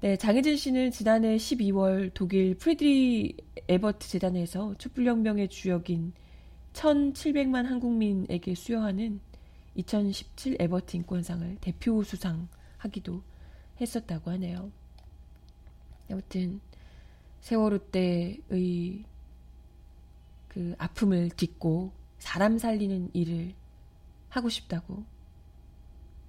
네, 0.00 0.16
장애진 0.16 0.56
씨는 0.56 0.90
지난해 0.90 1.36
12월 1.36 2.10
독일 2.14 2.56
프리드리히 2.56 3.36
에버트 3.68 4.08
재단에서 4.08 4.74
촛불혁명의 4.78 5.48
주역인 5.48 6.12
1,700만 6.72 7.64
한국민에게 7.64 8.54
수여하는 8.54 9.20
2017 9.74 10.56
에버트 10.60 10.96
인권상을 10.96 11.58
대표 11.60 12.02
수상하기도 12.02 13.22
했었다고 13.80 14.30
하네요. 14.32 14.70
아무튼 16.10 16.60
세월호 17.40 17.78
때의 17.90 19.04
그 20.48 20.74
아픔을 20.78 21.30
딛고 21.30 21.92
사람 22.18 22.58
살리는 22.58 23.10
일을 23.14 23.54
하고 24.28 24.48
싶다고 24.48 25.04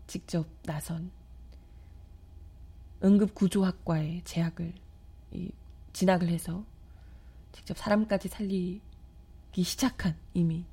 직접 0.08 0.48
나선 0.64 1.12
응급구조학과에 3.04 4.22
재학을 4.24 4.74
이, 5.34 5.52
진학을 5.92 6.30
해서 6.30 6.66
직접 7.52 7.78
사람까지 7.78 8.30
살리 8.30 8.82
기 9.54 9.62
시작한 9.62 10.16
이미 10.34 10.66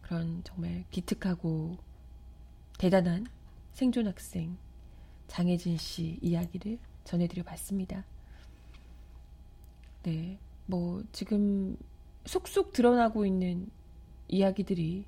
그런 0.00 0.42
정말 0.42 0.84
기특하고 0.90 1.76
대단한 2.78 3.26
생존 3.74 4.06
학생 4.06 4.56
장혜진 5.26 5.76
씨 5.76 6.18
이야기를 6.22 6.78
전해드려 7.04 7.42
봤습니다. 7.42 8.04
네, 10.02 10.38
뭐 10.64 11.04
지금 11.12 11.76
속속 12.24 12.72
드러나고 12.72 13.26
있는 13.26 13.68
이야기들이 14.28 15.04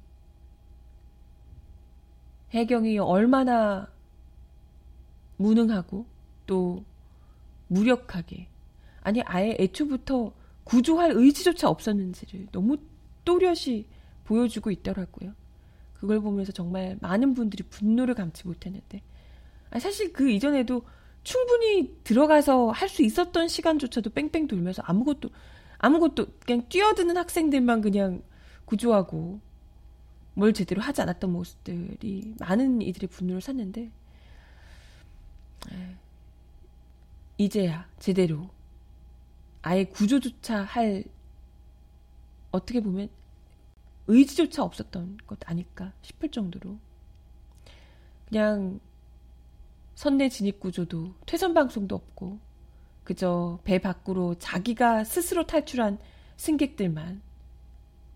해경이 2.51 2.99
얼마나 2.99 3.91
무능하고 5.39 6.05
또 6.47 6.85
무력하게 7.69 8.49
아니 9.03 9.23
아예 9.23 9.57
애초부터 9.59 10.35
구조할 10.65 11.13
의지조차 11.13 11.69
없었는지를 11.69 12.49
너무 12.53 12.79
또렷이 13.25 13.87
보여주고 14.25 14.71
있더라고요. 14.71 15.35
그걸 15.95 16.21
보면서 16.21 16.53
정말 16.53 16.97
많은 17.01 17.35
분들이 17.35 17.63
분노를 17.65 18.15
감지 18.15 18.47
못했는데 18.47 19.03
아니, 19.71 19.81
사실 19.81 20.13
그 20.13 20.31
이전에도 20.31 20.83
충분히 21.23 21.95
들어가서 22.05 22.71
할 22.71 22.89
수 22.89 23.03
있었던 23.03 23.49
시간조차도 23.49 24.11
뺑뺑 24.11 24.47
돌면서 24.47 24.83
아무것도 24.87 25.31
아무것도 25.79 26.27
그냥 26.47 26.67
뛰어드는 26.69 27.17
학생들만 27.17 27.81
그냥 27.83 28.23
구조하고 28.65 29.41
뭘 30.35 30.53
제대로 30.53 30.81
하지 30.81 31.03
않았던 31.03 31.31
모습들이 31.31 32.35
많은 32.39 32.83
이들의 32.83 33.09
분노를 33.09 33.41
샀는데 33.41 33.91
에, 35.73 35.97
이제야 37.39 37.89
제대로 37.99 38.49
아예 39.63 39.85
구조조차 39.85 40.63
할 40.63 41.05
어떻게 42.51 42.81
보면 42.81 43.09
의지조차 44.07 44.63
없었던 44.65 45.19
것 45.27 45.39
아닐까 45.49 45.93
싶을 46.03 46.31
정도로 46.31 46.79
그냥 48.29 48.81
선내 49.95 50.29
진입 50.31 50.61
구조도 50.61 51.15
퇴선 51.27 51.55
방송도 51.55 51.95
없고 51.95 52.39
그저 53.05 53.61
배 53.65 53.79
밖으로 53.79 54.37
자기가 54.39 55.05
스스로 55.05 55.47
탈출한 55.47 55.99
승객들만 56.37 57.21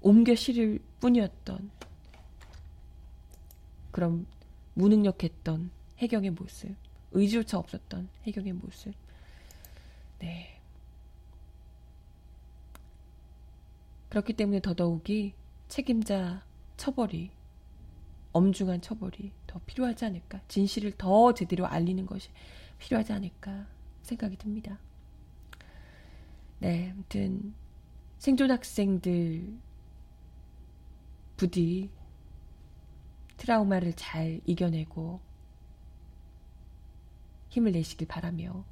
옮겨 0.01 0.34
실을 0.34 0.80
뿐이었던 1.01 1.70
그런 3.90 4.26
무능력했던 4.74 5.70
해경의 5.99 6.30
모습, 6.30 6.74
의지조차 7.12 7.59
없었던 7.59 8.09
해경의 8.26 8.55
모습. 8.55 8.92
네. 10.18 10.53
그렇기 14.14 14.34
때문에 14.34 14.60
더더욱이 14.60 15.34
책임자 15.66 16.44
처벌이 16.76 17.32
엄중한 18.30 18.80
처벌이 18.80 19.32
더 19.44 19.60
필요하지 19.66 20.04
않을까. 20.04 20.40
진실을 20.46 20.92
더 20.92 21.34
제대로 21.34 21.66
알리는 21.66 22.06
것이 22.06 22.30
필요하지 22.78 23.12
않을까 23.12 23.66
생각이 24.02 24.36
듭니다. 24.36 24.78
네, 26.60 26.90
아무튼 26.92 27.54
생존 28.18 28.52
학생들 28.52 29.52
부디 31.36 31.90
트라우마를 33.36 33.94
잘 33.94 34.40
이겨내고 34.46 35.18
힘을 37.48 37.72
내시길 37.72 38.06
바라며 38.06 38.64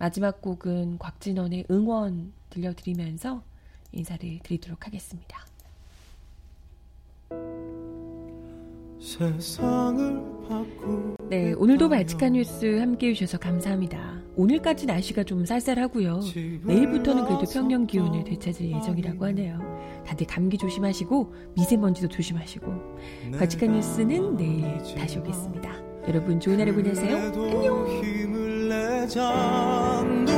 마지막 0.00 0.42
곡은 0.42 0.98
곽진원의 0.98 1.66
응원 1.70 2.32
들려드리면서 2.50 3.44
인사를 3.92 4.38
드리도록 4.42 4.86
하겠습니다. 4.86 5.46
네, 11.28 11.52
오늘도 11.54 11.88
발칙한 11.88 12.34
뉴스 12.34 12.78
함께 12.78 13.08
해주셔서 13.08 13.38
감사합니다. 13.38 14.20
오늘까지 14.36 14.86
날씨가 14.86 15.24
좀 15.24 15.44
쌀쌀하고요. 15.44 16.20
내일부터는 16.64 17.24
그래도 17.24 17.44
평년 17.52 17.86
기온을 17.86 18.24
되찾을 18.24 18.70
예정이라고 18.70 19.24
하네요. 19.26 19.58
다들 20.06 20.26
감기 20.26 20.56
조심하시고 20.56 21.34
미세먼지도 21.56 22.08
조심하시고 22.08 22.72
발칙한 23.38 23.72
뉴스는 23.72 24.36
내일 24.36 24.78
다시 24.96 25.18
오겠습니다. 25.18 25.82
여러분 26.08 26.40
좋은 26.40 26.60
하루 26.60 26.74
보내세요. 26.74 27.16
안녕. 30.00 30.31